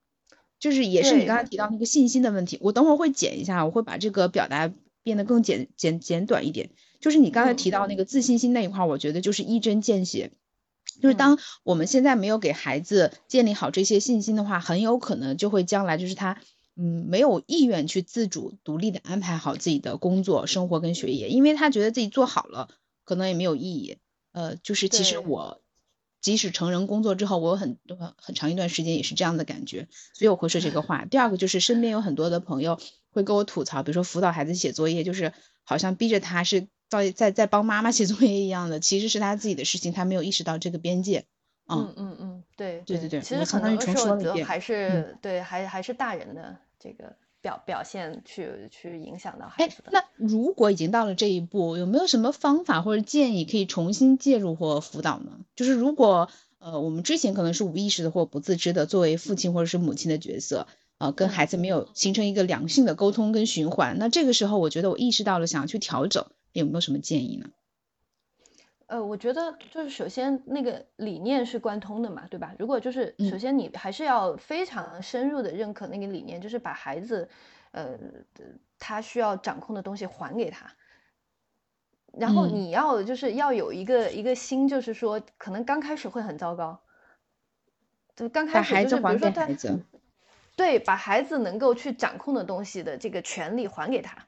[0.60, 2.58] 就是也是你刚才提到那个信心的问题。
[2.62, 4.72] 我等会儿会剪一下，我会把这个表达
[5.04, 6.72] 变得更简简简短一点。
[7.00, 10.32] 就是你刚才提到那个自信心那一块，我觉得就是一针见血，
[11.02, 16.42] 就是当我们现在没有给孩子建立好这些信心的话，很有可能就会将来就是他
[16.76, 22.68] 嗯没有意愿去自主独立的安排好自己的工作、生活跟学业，因为他觉得自己做好了。
[23.10, 23.98] 可能也没有意义。
[24.34, 25.64] 呃，就是其实我
[26.22, 31.06] 即使成人工作之后，我有很多很长一段时间也是这样的感觉，所以我会说这个话。
[31.06, 41.26] 第二个就是身边有很多的朋友会跟我吐槽，比如说辅导孩子写作业，就是好像逼着他是在在在帮妈妈写作业一样的，其实是他自己的事情，他没有意识到这个边界。
[41.66, 49.92] 嗯嗯嗯，对对对对，其实很多时候还是对，还还是大人的这个表表现去去影响到孩子的。
[49.92, 55.40] 那如果已经到了这一步，有没有什么方法或者建议可以重新介入或辅导呢？
[55.56, 67.50] 就是如果呃我们之前可能是无意识的或不自知的，作为父亲或者是母亲的角色，呃跟孩子没有形成一个良性的沟通跟循环，那这个时候我觉得我意识到了想要去调整，有没有什么建议呢？
[68.90, 72.56] 呃，我觉得就是首先那个理念是贯通的嘛，对吧？
[72.58, 77.30] 如果就是首先你还是要非常深入的认可那个理念，就是把孩子，
[77.70, 77.96] 呃，
[78.80, 80.66] 他需要掌控的东西还给他。
[82.14, 86.82] 然后你要就是要有一个一个心，就是说可能刚开始会很糟糕，
[88.16, 89.48] 就刚开始就是比如说他，
[90.56, 94.26] 对，把孩子能够去掌控的东西的这个权利还给他。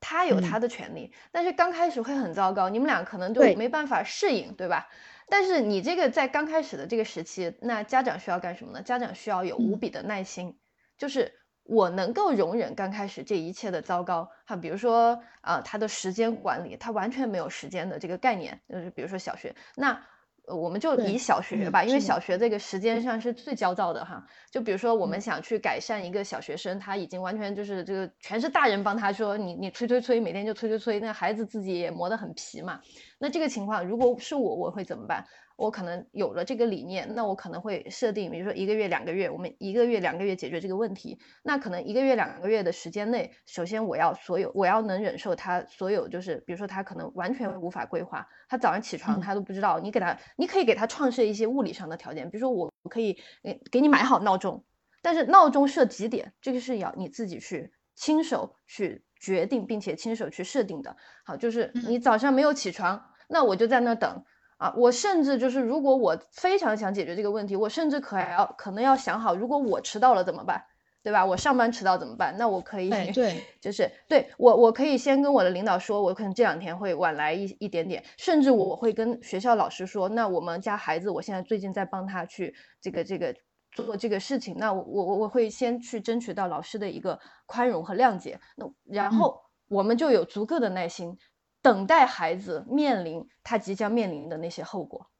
[0.00, 4.88] 他有他的权利，但是刚开始会很糟糕，你们俩可能就没办法适应，对吧？
[5.28, 8.82] 但是你这个在刚开始的这个时期，那家长需要干什么呢？
[8.82, 10.58] 家长需要有无比的耐心，
[10.98, 11.32] 就是
[11.64, 20.02] 我能够容忍刚开始这一切的糟糕哈，比如说啊，他的时间管理，他完全没有时间的这个概念，就是比如说小学那。
[20.46, 24.24] 我们就以小学吧，因为小学这个时间上是最焦躁的哈。
[24.50, 32.80] 就比如说，我们想去改善一个小学生，他已经完全就是这个全是大人帮他说，你你催催催，每天就催催催，那孩子自己也磨得很皮嘛。
[33.18, 35.24] 那这个情况，如果是我，我会怎么办？
[35.60, 41.18] 我可能有了这个理念，那我可能会设定，比如说一个月、两个月，我们一个月、两个月解决这个问题。
[41.42, 49.78] 那可能一个月、两个月的时间内，首先我要所有，我要能忍受他所有，就是比如说他可能完全无法规划，他早上起床他都不知道。
[49.78, 54.64] 你给他，你可以给他创设一些物理上的条件，比如说我可以给给你买好闹钟，
[55.02, 60.96] 但是闹钟设几点，这个是要你自己去亲手去决定，并且亲手去设定的。
[61.22, 64.24] 好，就是你早上没有起床，那我就在那等。
[64.60, 70.62] 啊，我甚至就是，如果我非常想解决这个问题，我甚至可要可能要想好，如果我迟到了怎么办，
[71.02, 71.24] 对吧？
[71.24, 72.36] 我上班迟到怎么办？
[72.36, 83.34] 那我可以，对，就是对我，我可以先跟我的领导说，我可能这两天会晚来一一点点，甚至我会跟学校老师说，那我们家孩子，我现在最近在帮他去这个这个
[83.72, 91.16] 做这个事情，那我我我会先去争取到老师的一个宽容和谅解，那然后我们就有足够的耐心。
[91.62, 95.10] 等待孩子面临他即将面临的那些后果，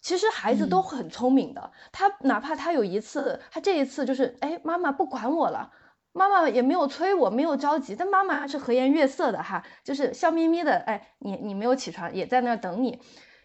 [0.00, 1.72] 其实孩子都很聪明的。
[1.90, 5.72] 他哪怕他有一次，他这一次就是，哎，妈妈不管我了，
[6.12, 13.00] 妈妈也没有催我，没有着急，但妈妈是和颜悦色的哈，就是笑眯眯的，哎，你你没有起床，也在那儿等你。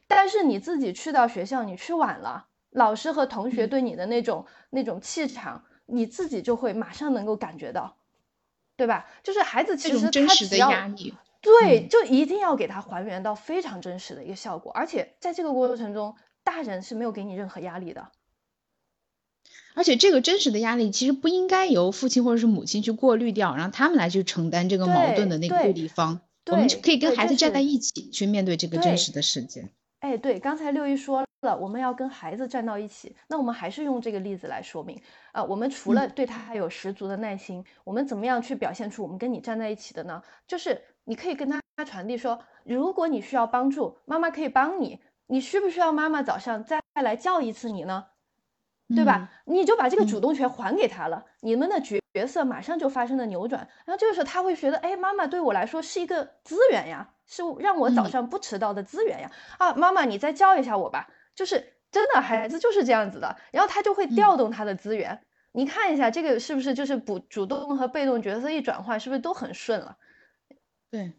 [0.08, 7.98] 但是你自己去到学校，你去晚了，老师和同学对你的那种那种气场，你自己就会马上能够感觉到，
[8.76, 9.08] 对吧？
[9.24, 10.72] 就是孩子其实他只要。
[11.62, 18.10] 对，就一定要给他还原到非常真实的一个效果，而且在这个过程中，大人是没有给你任何压力的。
[19.76, 26.20] 而且这个真实的压力其实不应该由父亲或者是母亲去过滤掉，让他们来去承担这个矛盾的那个对立方。
[26.48, 29.70] 我们就可以跟孩子站在一起去面对这个真实的世界。
[30.00, 35.00] 哎，对，刚才六一说了，我们要跟孩子站到一起，那我们还是用这个例子来说明
[35.32, 35.44] 啊。
[35.44, 40.24] 我们除了对他还有十足的耐心，我们怎么样去表现出我们跟你站在一起的呢？
[40.48, 40.82] 就是。
[41.08, 45.00] 你可以跟他传递说，如果你需要帮助，妈妈可以帮你。
[45.28, 48.08] 你需不需要妈妈早上再来叫一次你呢？
[48.94, 49.30] 对吧？
[49.46, 53.68] 你就把这个主动权还给他了，你们的角色马上就发生了扭转。
[53.86, 59.32] 然后这个时候他会觉得，哎，妈妈对我来说是一个资源呀，是让我早上不迟到的资源呀。
[59.58, 61.08] 啊，妈妈你再叫一下我吧。
[61.36, 63.38] 就是真的，孩子就是这样子的。
[63.52, 65.22] 然后他就会调动他的资源。
[65.54, 69.98] 你看一下这个是不是就是补主动和被动角色一转换，是不是都很顺了？
[70.90, 71.14] 对，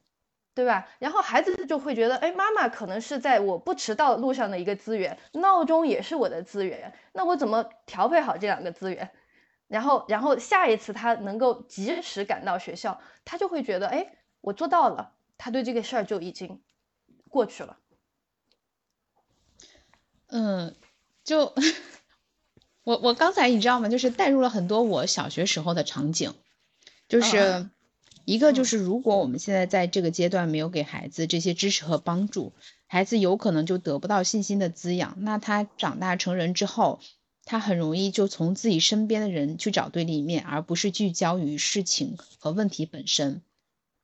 [0.55, 0.89] 对吧？
[0.99, 9.11] 然后孩子就会觉得，哎，妈妈可能是在我不迟到路上的一个资源，闹钟也是我的资源，那我怎么调配好这两个资源？
[9.69, 16.61] 然后，然后下一次他能够及时赶到学校，他就会觉得，哎，我做到了，他对这个事儿就已经
[17.29, 17.79] 过去了。
[20.29, 20.75] 嗯，
[21.23, 21.55] 就
[22.83, 23.89] 我我刚才你知道吗？
[23.89, 26.35] 就是带入了很多我小学时候的场景，
[27.07, 27.69] 就是。
[28.29, 32.53] 一个就是，如果我们现在在这个阶段没有给孩子这些支持和帮助，
[32.87, 35.17] 孩子有可能就得不到信心的滋养。
[35.21, 37.01] 那他长大成人之后，
[37.47, 43.41] 他很容易就从自己身边的人去找对立面，而不是聚焦于事情和问题本身。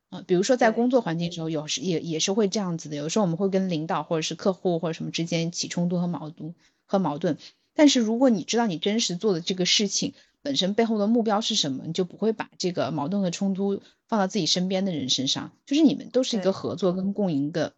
[0.08, 2.96] 嗯，比如说在工作环境中，有时也也是会这样子的。
[2.96, 6.54] 有时候我们会跟领导或者是客户或者什么之间起冲突和矛盾
[6.86, 7.36] 和矛盾。
[7.74, 10.14] 但是如果你知道你真实做的这个事情
[10.44, 15.52] 本身背后的目标是什么，你就不会把这个矛盾和冲突放到自己身边的人身上。
[15.64, 17.72] 就是你们都是一个合作跟共赢的，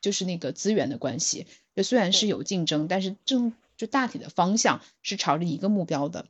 [0.00, 1.48] 就是那个资源的关系。
[1.74, 6.26] 就虽然是有竞争，但是正就大体的方向是朝着一个目标的。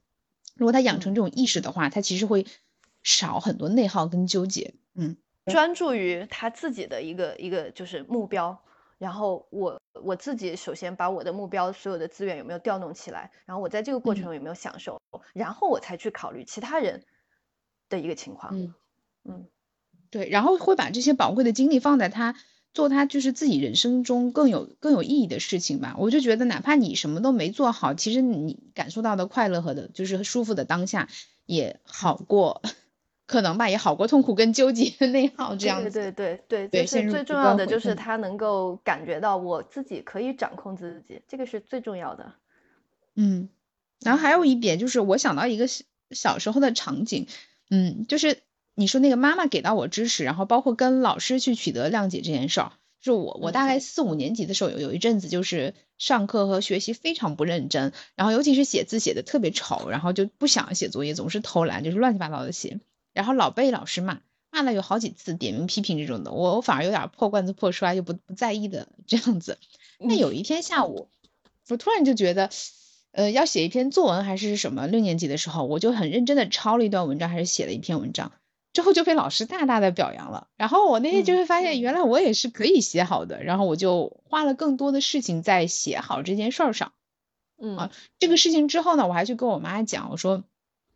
[0.55, 2.47] 如果他养成这种意识的话，他其实会
[3.03, 4.73] 少很多内耗跟纠结。
[4.95, 5.19] 嗯。
[5.45, 8.63] 专注于他自己的一个一个就是目标，
[9.03, 17.03] 然后我我自己首先把我的目标所有的资源有没有调动起来，然后我在这个过程中有没有享受，然后我才去考虑其他人
[17.89, 18.57] 的一个情况。
[18.57, 18.73] 嗯
[19.25, 19.49] 嗯，
[20.09, 22.37] 对，然后会把这些宝贵的精力放在他
[22.73, 25.97] 做他就是自己人生中更有更有意义的事情吧。
[25.99, 31.09] 我就觉得哪怕你什么都没做好，其实你感受到的快乐和的就是舒服的当下
[31.45, 32.63] 也好过。
[33.33, 35.91] 可能吧，也好过痛苦跟纠结内耗这样子。
[35.91, 42.35] 对对对对，就是最重要的就是他能够感觉到我自己可以掌控自己，这个是最重要的。
[43.17, 43.49] 嗯，
[44.01, 47.27] 然后还有一点就是我想到一个小小时候的场景，
[47.71, 48.37] 嗯，就是
[48.75, 62.79] 你说那个妈妈给到我支持，然后包括跟老师去取得谅解这件事儿，就我我大概四五年级的时候有有一阵子就是上课和学习非常不认真，然后尤其是写字写的特别丑，然后就不想写作业，总是偷懒，就是乱七八糟的写。
[63.13, 69.59] 然后老被老师骂，骂了有好几次，点名批评这种的，我我反而有点破罐子破摔，就不不在意的这样子。
[69.99, 71.09] 那有一天下午，
[71.69, 72.51] 我突然就觉得，
[73.13, 78.33] 呃，要写一篇作文还是什么，六年级的时候，我就很认真的抄了一段文章，还是写了一篇文章，
[78.73, 80.49] 之后就被老师大大的表扬了。
[80.57, 83.43] 然后我那天就会发现，原来我也是可以写好的。
[83.45, 86.93] 然后我就花了更多的事情在写好这件事儿上。
[87.61, 90.45] 嗯啊，这个事情之后呢，我还去跟我妈讲，我说。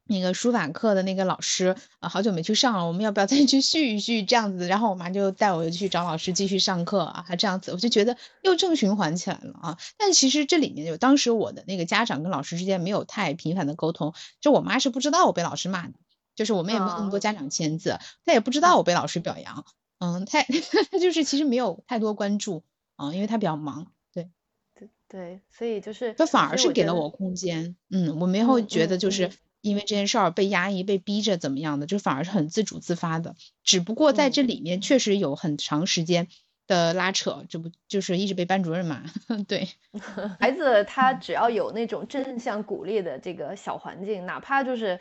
[0.09, 4.69] 那个书法课的那个老师啊，好久没去上了，我们要不要再去续一续这样子？
[4.69, 9.79] 然后我妈就带我去找老师继续上课啊，这样子我就觉得又正循环起来了啊。
[9.99, 15.95] 但其实这里面就当时我的那个家长跟老师之间没有太频繁的沟通，就我妈是不知道我被老师骂的，
[16.37, 19.65] 就是我们也没有那么多家长签字，她也不知道我被老师表扬，
[19.99, 20.41] 嗯，她
[20.93, 22.63] 她就是其实没有太多关注
[22.95, 24.31] 啊，因为她比较忙，对
[24.79, 29.33] 对对，所以就是她反而是给了我空间，嗯，我没有觉得就是。
[29.67, 33.35] 因为这件事儿被压抑、被逼着怎么样的，就反而是很自主自发的。
[33.65, 36.29] 只不过在这里面确实有很长时间
[36.69, 39.03] 的拉扯，这不就是一直被班主任骂？
[39.49, 39.69] 对，
[40.39, 45.01] 孩子他只要有那种正向鼓励的这个小环境，哪怕就是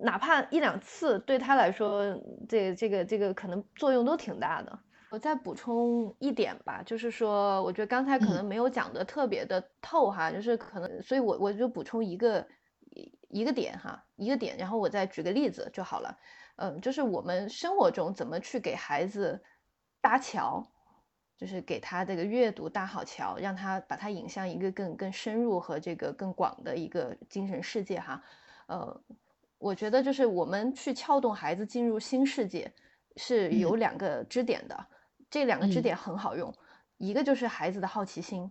[0.00, 4.78] 哪怕一两次，对他来说，这这个这个可能作用都挺大的。
[5.10, 12.46] 我再补充一点吧，就是说，我觉得刚才可能没有讲的特别的透哈，就是可能，所以我我就补充一个。
[13.28, 16.18] 一个点哈，一个点，然后我再举个例子就好了。
[16.56, 19.40] 嗯，就是我们生活中怎么去给孩子
[20.00, 20.66] 搭桥，
[21.36, 28.22] 就是给他这个阅读搭好桥，让他把他引向一个更更深入和这个更广的一个精神世界哈。
[28.66, 29.00] 呃，
[29.58, 32.72] 我觉得就是我们去撬动孩子进入新世界
[33.16, 34.86] 是有两个支点的，
[35.30, 36.52] 这两个支点很好用，
[36.96, 38.50] 一个就是孩子的好奇心。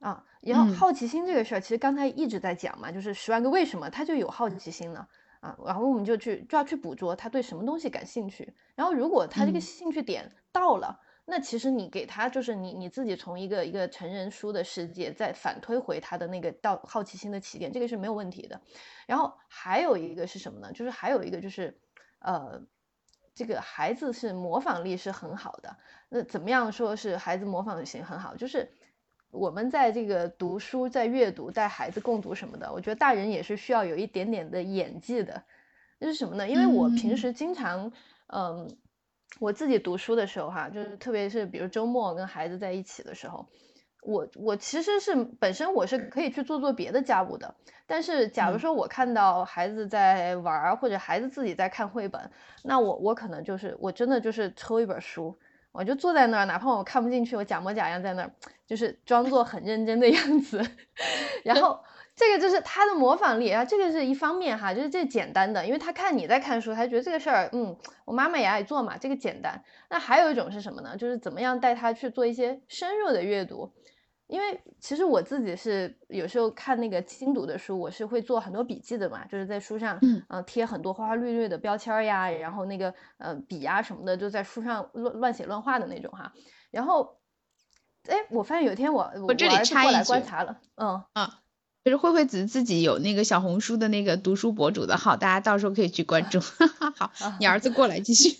[0.00, 5.06] 啊，然后好奇心这个事儿，其实刚才一直在讲嘛，就是十万个为什么，他就有好奇心了
[5.40, 18.58] 啊，然后我们就去就要去捕捉他对什么东西感兴趣，然后如果他这个兴趣点到了，那其实你给他就是你你自己从一个一个成人书的世界再反推回他的那个到好奇心的起点，这个是没有问题的。
[19.06, 20.72] 然后还有一个是什么呢？
[20.72, 21.78] 就是还有一个就是，
[22.20, 22.58] 呃，
[23.34, 25.76] 这个孩子是模仿力是很好的。
[26.08, 28.34] 那怎么样说是孩子模仿性很好？
[28.34, 28.66] 就是。
[29.30, 35.42] 我们在这个读书、在阅读、带孩子共读什么的，我觉得大人也是需要有一点点的演技的。
[35.98, 36.48] 那是什么呢？
[36.48, 37.92] 因为我平时经常，
[38.28, 38.68] 嗯，
[39.38, 43.46] 我自己读书的时候哈，就是特别是比如周末跟孩子在一起的时候，
[44.02, 47.54] 我我其实是本身我是可以去做做别的家务的。
[47.86, 52.30] 但是假如说我看到孩子在玩，或者孩子自己在看绘本，
[52.64, 55.38] 那我我可能就是我真的就是抽一本书。
[55.72, 58.30] 我就坐在那儿，哪怕我看不进去，我假模假样在那儿，
[58.66, 60.60] 就是装作很认真的样子。
[61.44, 61.78] 然后
[62.16, 69.62] 这个就是他的模仿力啊，这个是一方面哈，就是这简单的，因为他看你在看书，他觉得这个事儿，嗯，我妈妈也爱做嘛，这个简单。
[69.88, 70.96] 那还有一种是什么呢？
[70.96, 73.72] 就是怎么样带他去做一些深入的阅读。
[74.30, 86.32] 因为其实我自己是有时候看那个精读的书，我是会做很多笔记的嘛，就是在书上，嗯，贴很多花花绿绿的标签呀，然后那个呃笔呀什么的，就在书上乱乱写乱画的那种哈。
[86.70, 87.18] 然后，
[88.08, 91.40] 哎，我发现有一天我我这里插过来观察了，嗯啊，
[91.84, 96.38] 就是慧慧子自己有那个小红书的那个读书博主的号，大家到时候可以去关注。
[96.96, 97.10] 好，
[97.40, 98.38] 你儿子过来继续。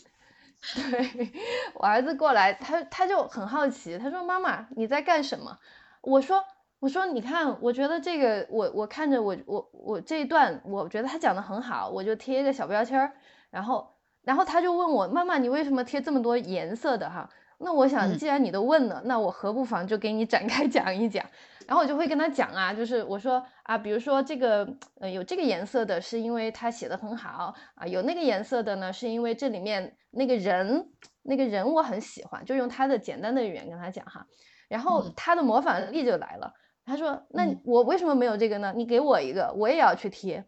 [0.76, 1.32] 对
[1.72, 5.59] 我儿子过来，他他就很好奇，他说：“妈妈，你在干什么？”
[6.03, 6.42] 我说
[6.80, 13.12] ：“我说你看，我觉得这个我我看着我我我这一段，我觉得他讲的很好，我就贴一个小标签儿。
[13.51, 13.86] 然后
[14.22, 17.28] 然后他就问我妈妈，你为什么贴这么多颜色的哈？
[17.59, 21.24] 那我想，既然你都问了，那我何不妨就给你展开 讲一讲。”
[21.68, 24.66] 然后我就会跟他讲啊，就是我说啊，比如说这个，
[24.98, 30.90] 呃，有这个颜色的是因为他写的很好啊，有那个颜色的呢，是因为这里面那个人，
[31.22, 34.26] 那个人我很喜欢，就用他的简单的语言跟他讲哈。
[34.70, 36.50] 然后他的模仿力就来了，
[36.86, 38.72] 他说，那我为什么没有这个呢？
[38.74, 40.42] 你给我一个，我也要去贴。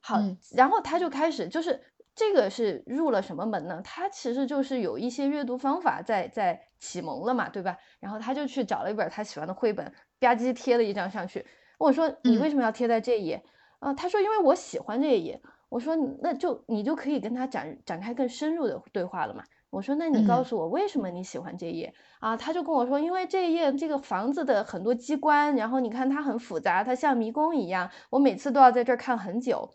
[0.00, 0.18] 好，
[0.54, 1.78] 然后他就开始就是。
[2.18, 3.78] 这个是入了什么门呢？
[3.84, 7.76] 他其实就是有一些阅读方法在在启蒙了嘛，对吧？
[8.00, 9.84] 然后他就去找了一本他喜欢的绘本，
[10.18, 11.44] 吧唧贴了一张上去。
[11.76, 13.44] 我说你为什么要贴在这一页？
[13.80, 15.38] 啊，他说因为我喜欢这一页。
[15.68, 19.44] 我说那就你就可以跟他展展开更深入的对话了嘛。
[19.70, 22.36] 我说那你告诉我为什么你喜欢这一页啊？
[22.36, 29.68] 他就跟我说因为这一页这个房子的很多机关，然后你看它很复杂，它像迷宫一样，我每次都要在这儿看很久。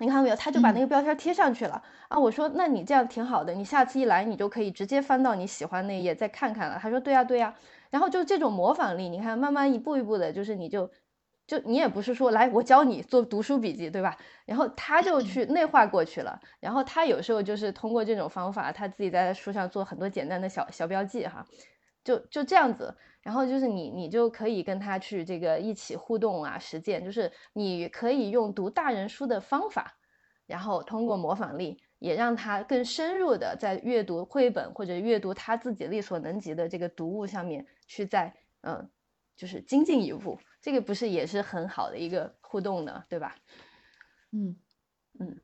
[0.00, 0.36] 你看到没有？
[0.36, 2.16] 他就把那个标签贴上去了啊！
[2.18, 6.78] 我说，那你这样挺好的，你下次一来，你就可以直接翻到你喜欢那页再看看了。
[6.80, 7.52] 他说，对呀，对呀。
[7.90, 10.88] 然后就这种模仿力，你看，慢慢一步一步的，就是你就
[11.48, 14.14] 就你也不是说来我教你做读书笔记，对吧？
[14.44, 16.38] 然后他就去内化过去了。
[16.60, 21.42] 然后他有时候就是通过这种方法，他自己在书上做很多简单的小小标记哈，
[22.04, 22.94] 就就这样子。
[23.22, 27.02] 然后就是你，你就可以跟他去这个一起互动啊，实践。
[27.02, 29.96] 就是你可以用读大人书的方法，
[30.46, 38.90] 然后通过模仿力，也让他更深入的在阅读绘本或者阅读他自己力所能及的这个读物上面去在嗯，
[39.34, 40.38] 就是精进一步。
[40.60, 43.36] 这个不是也是很好的一个互动的，对吧？
[44.32, 44.56] 嗯
[45.18, 45.40] 嗯，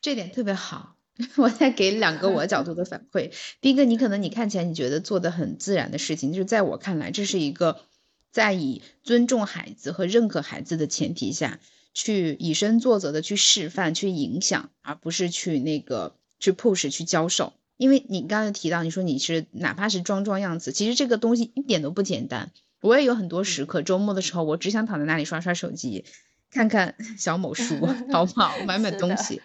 [0.00, 0.96] 这点特别好。
[1.36, 3.30] 我再给两个我角度的反馈。
[3.60, 7.82] 第一个，你可能你看起来你觉得做的很自然的事情，就是在我看来，这是一个
[8.30, 11.60] 在以尊重孩子和认可孩子的前提下
[11.92, 17.52] 去以身作则的去示范、去影响，而不是去那个去 push 去教授。
[17.76, 22.50] 因为你刚才提到，你说你是哪怕是装装样子，其实这个东西一点都不简单。
[22.80, 26.04] 我也有很多时刻，周末的时候，我只想躺在那里刷刷手机，
[26.50, 29.42] 看看 小某书、 淘宝买买东西，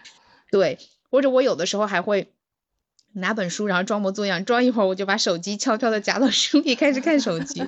[0.50, 0.78] 对。
[1.08, 2.32] 或者我有的时候还会
[3.12, 7.62] 拿本书，然后装模作样装一会儿，我就把手机悄悄的夹到书里开始看手机，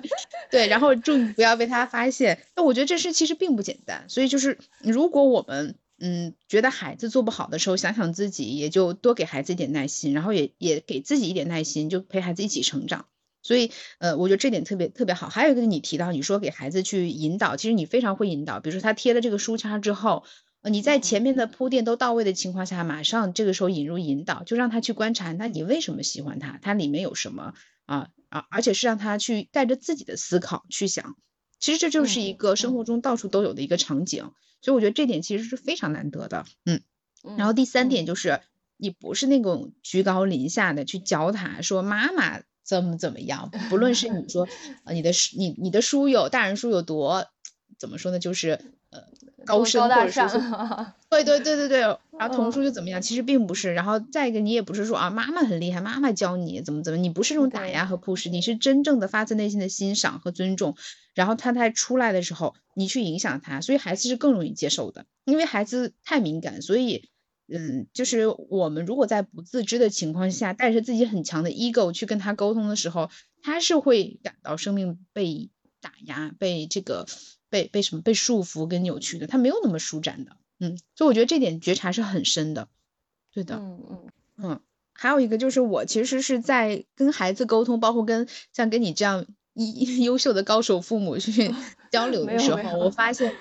[0.50, 2.42] 对，然后注意不要被他发现。
[2.56, 13.06] 那我觉得这事其实并不简单，所以就是如果我们嗯觉得孩子做不好的时候，想想自己，也就多给孩子一点耐心，然后也也给自己一点耐心，就陪孩子一起成长。
[13.42, 15.28] 所以呃，我觉得这点特别特别好。
[15.28, 18.60] 还有一个你提到，你说给孩子去引导，其实你非常会引导。
[18.60, 20.24] 比如说他贴了这个书签之后。
[20.60, 26.58] 呃，你在前面的铺垫都到位的情况下，马上这个时候引入引导，就让他去观察，那你为什么喜欢它？
[26.60, 27.54] 它里面有什么
[27.86, 28.44] 啊啊？
[28.50, 31.16] 而且是让他去带着自己的思考去想，
[31.60, 36.82] 其实这就是一个生活中到处都有的一个场景，所以我觉得这点其实是非常难得的，嗯。
[37.36, 38.40] 然后第三点就是，
[38.76, 44.46] 你不是那种居高临下的去教他说妈妈怎么怎么样，不论是你说
[44.84, 47.26] 啊 你的书你你的书有大人书有多
[47.78, 48.50] 怎么说呢，就是
[48.90, 49.02] 呃。
[49.46, 50.20] 高深或者是
[51.08, 53.00] 对对对对对，然后童书就怎么样？
[53.00, 53.72] 其实并不是。
[53.72, 60.76] 然后再一个，你也不是说啊，妈妈很厉害，妈妈教你怎么怎么，你不是那种打压和 push，你是真正的发自内心的欣赏和尊重。
[61.14, 65.06] 然后他在出来的时候，你去影响他，所以孩子是更容易接受的。
[65.24, 67.08] 因为孩子太敏感，所以
[67.48, 73.10] 嗯，就是我们如果在不自知的情况下，带着自己很强的 ego 去跟他沟通的时候，
[73.42, 77.06] 他是会感到生命被打压，被这个。
[77.50, 82.68] 被被什么被束缚跟扭曲的，他没有那么舒展的，嗯，所以我觉得这点觉察是很深的，
[83.32, 84.60] 对的，嗯嗯嗯，
[84.92, 89.24] 还有一个就是我其实是在跟孩子沟通，包括跟像跟你这样
[89.54, 89.64] 优
[90.04, 91.54] 优秀的高手父母去
[91.90, 93.34] 交流的时候，我发现，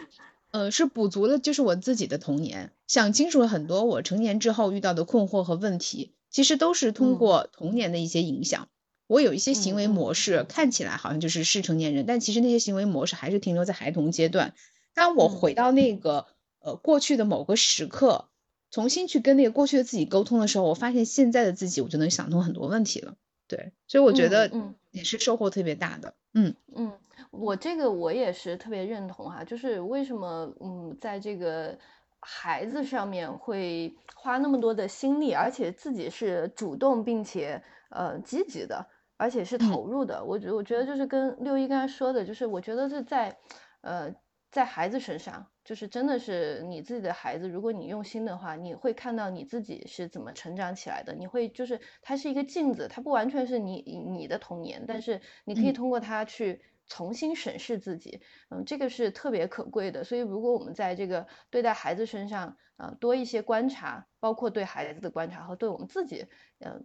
[0.51, 8.69] 呃，是补足了就是我自己的童年，想清楚了很多我成年之后遇到的困惑和问题，其实都是通过童年的一些影响。
[9.07, 14.53] 我有一些行为模式看起来好像就是是成年人，但其实那些行为模式还是停留在孩童阶段。
[14.93, 16.25] 当我回到那个
[16.59, 18.29] 呃过去的某个时刻，
[18.69, 23.15] 重新去跟那个过去的自己沟通的时候，我发现现在的自己我就能想通很多问题了。
[23.47, 26.13] 对，所以我觉得嗯也是收获特别大的。
[26.33, 26.91] 嗯嗯，
[27.31, 31.79] 我这个我也是特别认同哈，就是为什么嗯在这个
[32.27, 38.85] 孩子上面会花那么多的心力，而且自己是主动并且呃积极的。
[39.19, 43.35] 而且是投入的，我觉我觉得就是跟六一刚才说的，就是我觉得是在，
[43.81, 44.13] 呃，
[44.51, 51.15] 在孩子身上，就是真的是你自己的孩子，如果你用心的话，你会看到你自己是怎么成长起来的。
[51.15, 56.61] 你会就是它是一个镜子，它不完全是你你的童年，但是你可以通过它去。
[56.87, 60.03] 重新审视自己，嗯，这个是特别可贵的。
[60.03, 66.25] 所以，如果我们在这个对待孩子身上，啊，多一些观察，包括对孩子的观察和对我们自己，
[66.59, 66.79] 呃，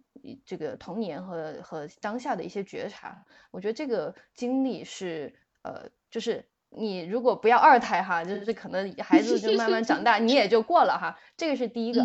[0.45, 11.19] 这个童年和和当下的一些觉察，我觉得这个经历是，呃，就是你如果不要二胎哈，就是可能孩子就慢慢长大，你也就过了哈。
[11.37, 12.03] 这个是第一个。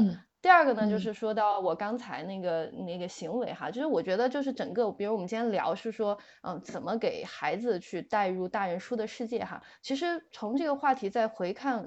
[0.47, 9.61] 第二个呢，就是说到我刚才那个那个行为哈，就是我觉得就是整个，比如我们今天聊是说，嗯，怎么给孩子去带入大人书的世界哈。
[9.81, 11.83] 其实从这个话题再回看，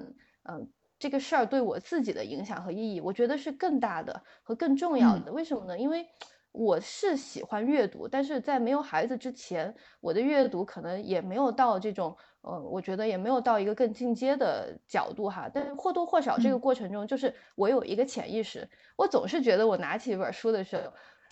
[0.47, 5.31] 嗯，这个事儿对我自己的影响和意义，我觉得是更大的和更重要的。
[5.31, 5.79] 为什么呢？
[5.79, 6.05] 因为。
[6.51, 15.49] 我是喜欢阅读，但是在没有孩子之前，我的阅读可能也没有到这种，呃，我觉得也没有到一个更进阶的角度哈。
[15.53, 20.83] 但是或多或少这个过程中，就是我有一个潜意识，我总是觉得我拿起一本书的时候，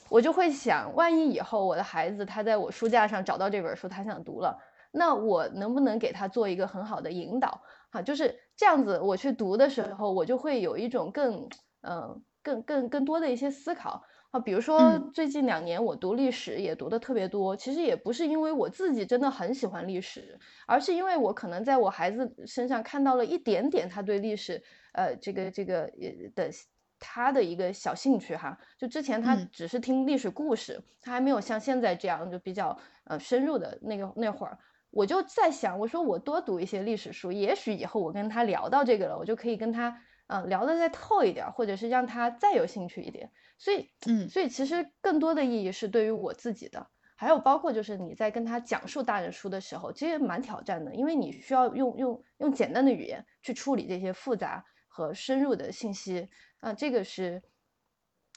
[0.10, 4.58] 我就会想，万一以后我的孩子他在我书架上找到这本书，他想读了，
[4.92, 7.62] 那我能不能给他做一个很好的引导？
[7.92, 11.50] 哈，就是这样子，我去读的时候，我就会有一种更，
[11.82, 14.02] 嗯，更更更多的一些思考。
[14.32, 24.62] 啊，比如说最近两年我读历史也读的特别多，其实也不是因为我自己真的很喜欢历史，而是因为我可能在我孩子身上看到了一点点他对历史，
[24.94, 25.92] 呃，这个这个
[26.36, 26.52] 的
[27.00, 28.56] 他的一个小兴趣哈。
[28.78, 34.56] 就之前他只是听历史故事，他还没有像现在这样就比较呃深入的那个那会儿，
[34.92, 40.00] 我就在想，我说我多读一些历史书，也许以后我跟他聊到这个了，我就可以跟他。
[40.30, 57.42] 嗯，聊得再透一点，或者是让他再有兴趣一点，所以，嗯，所以其实更多的意义是对于我自己的，还有包括就是你在跟他讲述大人书的时候，其实蛮挑战的，因为你需要用用用简单的语言去处理这些复杂和深入的信息，啊，这个是，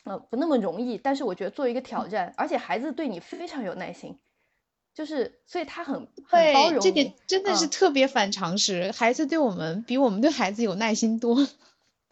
[0.05, 4.19] 呃，不那么容易，但是我觉得作为一个挑战，而且孩子对你非常有耐心，
[4.95, 11.47] 就是，所以他很很包容，这点真的是特别反常识，孩子对我们比我们对孩子有耐心多。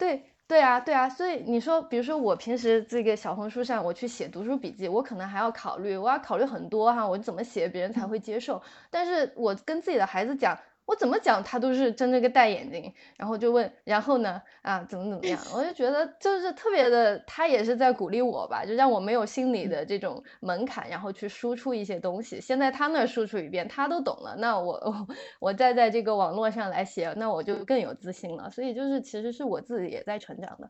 [0.01, 10.57] 对对啊，对啊，所以你说，比如说我平时这个小红书上我去写读书笔记，我可能还要考虑，我要考虑很多哈，我怎么写别人才会接受，但是我跟自己的孩子讲。
[10.85, 15.39] 我怎么讲，他都是睁着个大眼睛，然后就问，然后呢，啊，怎么怎么样？
[15.53, 22.41] 我就觉得就是特别的，他也是在鼓励我吧，就让我没有心理的这种门槛，然后去输出一些东西。
[22.41, 25.07] 现在他那输出一遍，他都懂了，那我
[25.39, 28.49] 我再在这个网络上来写，那我就更有自信了。
[28.49, 30.69] 所以就是其实是我自己也在成长的，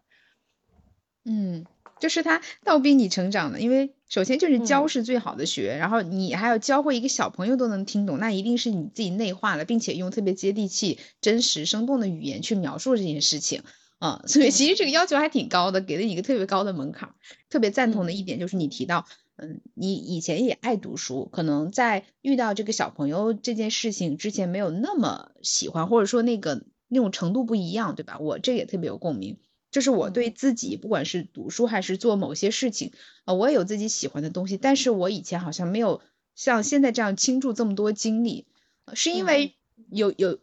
[1.25, 1.65] 嗯。
[1.99, 13.61] 就是他倒逼你成长的，因为首先就是教是最好的学，然后你还要教会一个小朋友都能听懂，那一定是你自己内化了，并且用特别接地气、真实、生动的语言去描述这件事情
[13.99, 14.23] 啊。
[14.25, 17.13] 所以其实这个要求还挺高的，给了你一个特别高的门槛。
[17.51, 19.05] 特别赞同的一点就是你提到，
[19.35, 28.17] 嗯，你以前也爱读书，可能在遇到这个小朋友这件事情之前没有那么喜欢，或者说那个那种程度不一样，对吧？
[28.17, 29.37] 我这也特别有共鸣。
[29.71, 32.91] 就是我对自己，不管是读书还是做某些事情，
[33.23, 34.57] 啊，我也有自己喜欢的东西。
[34.57, 36.01] 但是我以前好像没有
[36.35, 38.45] 像现在这样倾注这么多精力，
[38.93, 39.55] 是因为
[39.89, 40.39] 有有，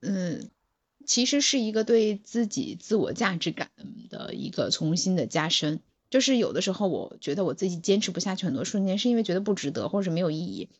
[0.00, 0.50] 嗯，
[1.04, 3.70] 其实是一个对自己自我价值感
[4.08, 5.80] 的一个重新的加深。
[6.10, 10.70] 就是有的时候我觉得我自己坚持不下去很多瞬间，是因为觉得不值得或者是没有意义。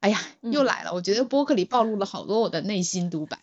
[0.00, 0.92] 哎呀，又来了！
[0.92, 3.38] 我觉得播客里暴露了好多我的内心独白。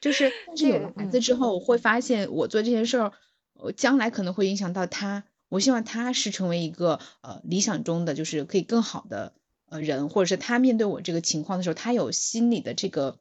[0.00, 3.12] 就是，但是有了孩子之后，我会发现我做这件事儿。
[3.58, 9.32] 我将来可能会影响到他，我希望他是成为一个呃理想中的，就是可以更好的
[9.68, 13.18] 呃人，或者是他面对我这个情况的时候，他有心理的这个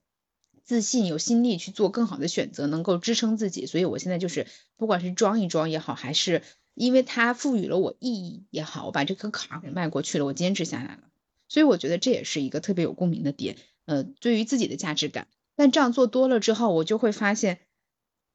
[0.63, 3.65] 自信，有心力去做更好的选择，能够支撑自己。
[3.65, 10.99] 所以我现在就是不管是装一装也好，还是因为他赋予了我意义也好，我把这颗坎儿给迈过去了，我坚持下来了。
[11.47, 15.27] 所以我觉得这也是一个特别有共鸣的点，呃，对于自己的价值感。
[15.55, 17.59] 但这样做多了之后，我就会发现。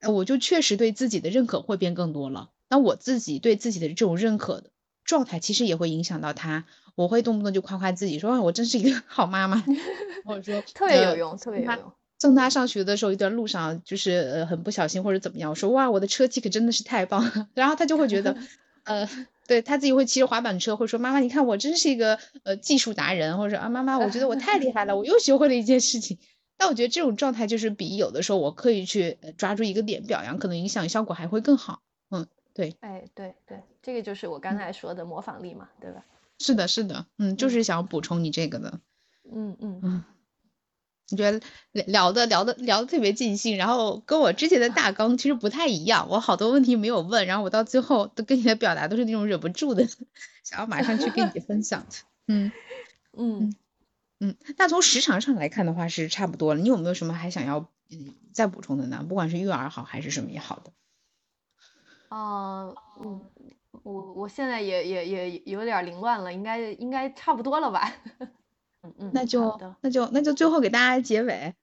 [0.03, 2.49] 呃，我就确实对自己的认可会变更多了。
[2.71, 4.71] 那我自己对自己的这种认可的
[5.05, 6.65] 状态，其实也会影响到他。
[6.95, 9.63] 我会动不动就夸夸自己，说我真是一个 好妈妈，
[10.25, 11.93] 或者说特别有用，特别有用。
[12.19, 17.49] 送他上学的时候，一段路上就是呃很不小心或者怎么样，我说哇我的车技可真的是太棒了。
[17.53, 18.35] 然后他就会觉得，
[18.85, 19.07] 呃，
[19.51, 26.17] 对他自己会骑着滑板车，会说妈妈你看我真是一个呃技术达人，或者说啊妈妈我觉得我太厉害了，我又学会了一件事情。
[26.57, 31.83] 但我觉得这种状态就是比有的时候我刻意去抓住一个点表扬，可能影响效果还会更好。
[32.11, 36.05] 嗯，对，哎，对对，这个就是我刚才说的模仿力嘛，对吧？
[36.39, 38.79] 是的，是的，嗯，就是想要补充你这个的。
[39.35, 40.05] 嗯嗯嗯。
[41.11, 41.41] 你觉得
[41.73, 49.87] 聊的聊的聊的特别尽兴，然后跟我之前的大纲其实不太一样，我好多问题没有问，然后我到最后都跟你的表达都是那种忍不住的，
[50.45, 51.97] 想要马上去跟你分享的。
[52.29, 52.53] 嗯
[53.19, 53.55] 嗯
[54.21, 59.05] 嗯，那从时长上来看的话是差不多了，你有没有什么还想要嗯再补充的呢？
[59.09, 60.71] 不管是育儿好还是什么也好的。
[62.09, 62.69] 啊，
[63.03, 63.21] 嗯，
[63.83, 67.93] 我我现在也也也有点凌乱了，应该应该差不多了吧？
[68.83, 71.55] 嗯嗯，那就那就那就最后给大家结尾，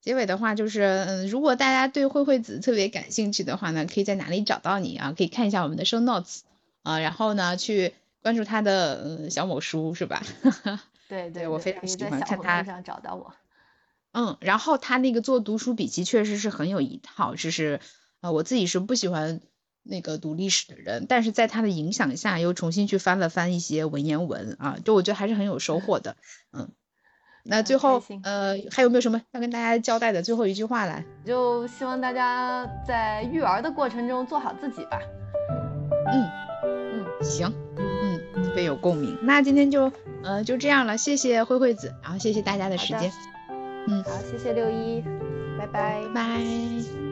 [0.00, 5.14] 结尾的话就是，嗯，如果大家对慧慧子特别感兴趣的话呢，可以在哪里找到你啊？
[5.16, 6.40] 可以看一下我们的 show notes
[6.82, 10.22] 啊，然后呢去关注他的嗯小某书是吧？
[11.08, 12.62] 对对，我非常喜欢看他。
[12.62, 13.32] 上找到我。
[14.12, 17.80] 嗯，然后他那个做读书笔记确实是很有一套，就是
[18.20, 19.40] 呃我自己是不喜欢
[19.88, 26.16] 那个读历史的人，但是在他的影响下又重新去翻了翻一些文言文啊，就我觉得还是很有收获的。
[26.52, 26.70] 嗯，
[27.44, 31.04] 那最后呃还有没有什么要跟大家交代的最后一句话来？
[31.24, 35.00] 就希望大家在育儿的过程中做好自己吧。
[36.12, 36.28] 嗯
[36.64, 39.16] 嗯，行，嗯特别有共鸣。
[39.22, 43.12] 那今天就呃就这样了，谢谢慧慧子，然后谢谢大家的时间。
[43.88, 45.00] 嗯，好，谢谢六一，
[45.56, 47.05] 拜拜，拜。